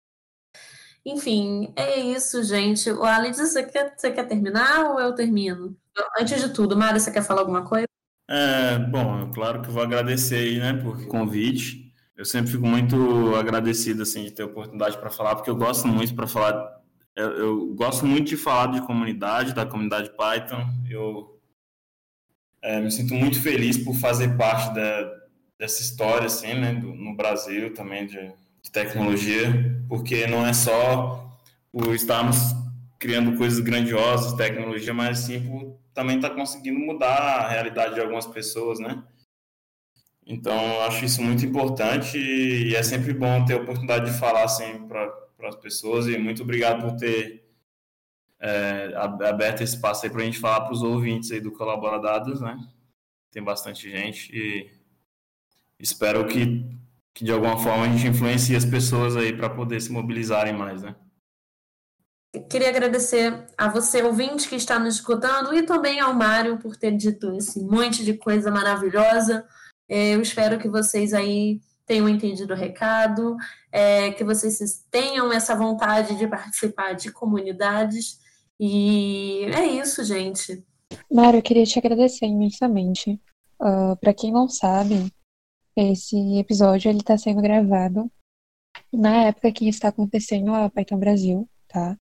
[1.05, 2.89] Enfim, é isso, gente.
[2.91, 5.75] O Letícia, você quer, você quer terminar ou eu termino?
[6.19, 7.87] Antes de tudo, Mário, você quer falar alguma coisa?
[8.27, 11.93] É, bom, claro que vou agradecer aí, né, por convite.
[12.17, 16.15] Eu sempre fico muito agradecido, assim, de ter oportunidade para falar, porque eu gosto muito
[16.15, 16.81] para falar,
[17.15, 20.65] eu, eu, gosto muito de falar de comunidade, da comunidade Python.
[20.89, 21.34] Eu
[22.65, 25.13] é, me sinto muito feliz por fazer parte da,
[25.57, 28.31] dessa história, assim, né, do, no Brasil também de,
[28.63, 31.31] de tecnologia, porque não é só
[31.71, 32.37] por estarmos
[32.97, 38.25] criando coisas grandiosas, tecnologia, mas sim por também está conseguindo mudar a realidade de algumas
[38.25, 39.01] pessoas, né?
[40.25, 44.43] Então, eu acho isso muito importante e é sempre bom ter a oportunidade de falar
[44.43, 45.09] assim para
[45.43, 47.44] as pessoas e muito obrigado por ter
[48.45, 52.39] é, aberto esse espaço aí para a gente falar para os ouvintes aí do Colaboradados,
[52.39, 52.55] né?
[53.31, 54.69] Tem bastante gente e
[55.79, 56.63] espero que,
[57.13, 60.83] que de alguma forma a gente influencie as pessoas aí para poder se mobilizarem mais,
[60.83, 60.95] né?
[62.49, 66.91] Queria agradecer a você, ouvinte, que está nos escutando, e também ao Mário por ter
[66.91, 69.47] dito esse monte de coisa maravilhosa.
[69.89, 73.37] É, eu espero que vocês aí tenham entendido o recado,
[73.71, 78.19] é, que vocês tenham essa vontade de participar de comunidades.
[78.59, 80.65] E é isso, gente.
[81.11, 83.11] Mário, eu queria te agradecer imensamente.
[83.59, 85.11] Uh, ah, Para quem não sabe,
[85.75, 88.09] esse episódio ele está sendo gravado
[88.91, 91.97] na época que está acontecendo a Python Brasil, tá?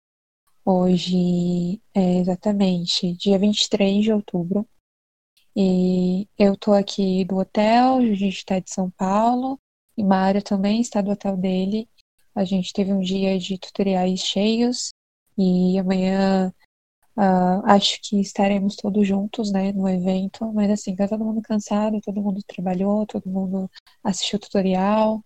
[0.66, 4.68] Hoje é exatamente dia 23 de outubro.
[5.56, 9.60] E eu tô aqui do hotel, a gente está de São Paulo,
[9.98, 11.88] e Mário também está do hotel dele.
[12.36, 14.92] A gente teve um dia de tutoriais cheios,
[15.40, 16.54] e amanhã
[17.18, 20.52] uh, acho que estaremos todos juntos, né, no evento.
[20.54, 23.72] Mas assim, tá todo mundo cansado, todo mundo trabalhou, todo mundo
[24.04, 25.24] assistiu o tutorial.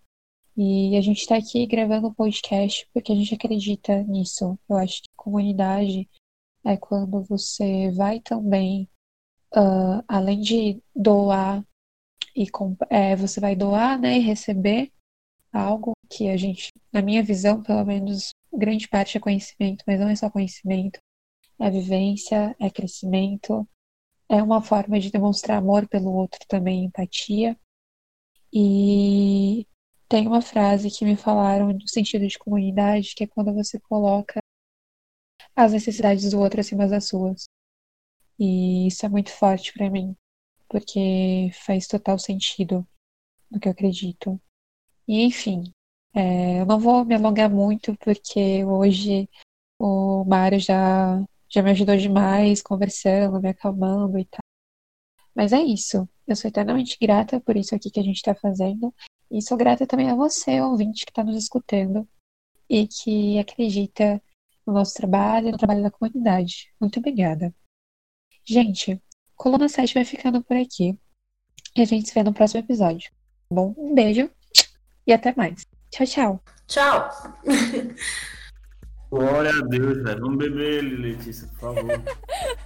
[0.56, 4.56] E a gente está aqui gravando um podcast porque a gente acredita nisso.
[4.68, 6.08] Eu acho que comunidade
[6.64, 8.88] é quando você vai também,
[9.56, 11.64] uh, além de doar
[12.36, 12.46] e
[12.90, 14.92] é, você vai doar, né, e receber
[15.52, 20.08] algo que a gente, na minha visão, pelo menos, grande parte é conhecimento, mas não
[20.08, 21.00] é só conhecimento.
[21.60, 23.68] é vivência, é crescimento,
[24.28, 27.58] é uma forma de demonstrar amor pelo outro também, empatia.
[28.52, 29.66] E
[30.08, 34.40] tem uma frase que me falaram no sentido de comunidade, que é quando você coloca
[35.56, 37.46] as necessidades do outro acima das suas.
[38.38, 40.16] E isso é muito forte para mim,
[40.68, 42.86] porque faz total sentido
[43.50, 44.40] no que eu acredito.
[45.06, 45.72] E enfim,
[46.14, 49.28] é, eu não vou me alongar muito, porque hoje
[49.78, 54.40] o Mário já, já me ajudou demais, conversando, me acalmando e tal.
[55.34, 56.08] Mas é isso.
[56.26, 58.94] Eu sou eternamente grata por isso aqui que a gente está fazendo.
[59.30, 62.08] E sou grata também a você, ouvinte, que está nos escutando
[62.68, 64.22] e que acredita
[64.66, 66.72] no nosso trabalho no trabalho da comunidade.
[66.80, 67.54] Muito obrigada.
[68.44, 69.00] Gente,
[69.36, 70.98] Coluna 7 vai ficando por aqui.
[71.76, 73.10] E a gente se vê no próximo episódio.
[73.10, 74.30] Tá bom, um beijo
[75.06, 75.64] e até mais.
[75.94, 76.40] Tchau, tchau.
[76.66, 77.08] Tchau.
[79.12, 80.20] Glória a Deus, velho.
[80.22, 82.02] Vamos beber, Letícia, por favor.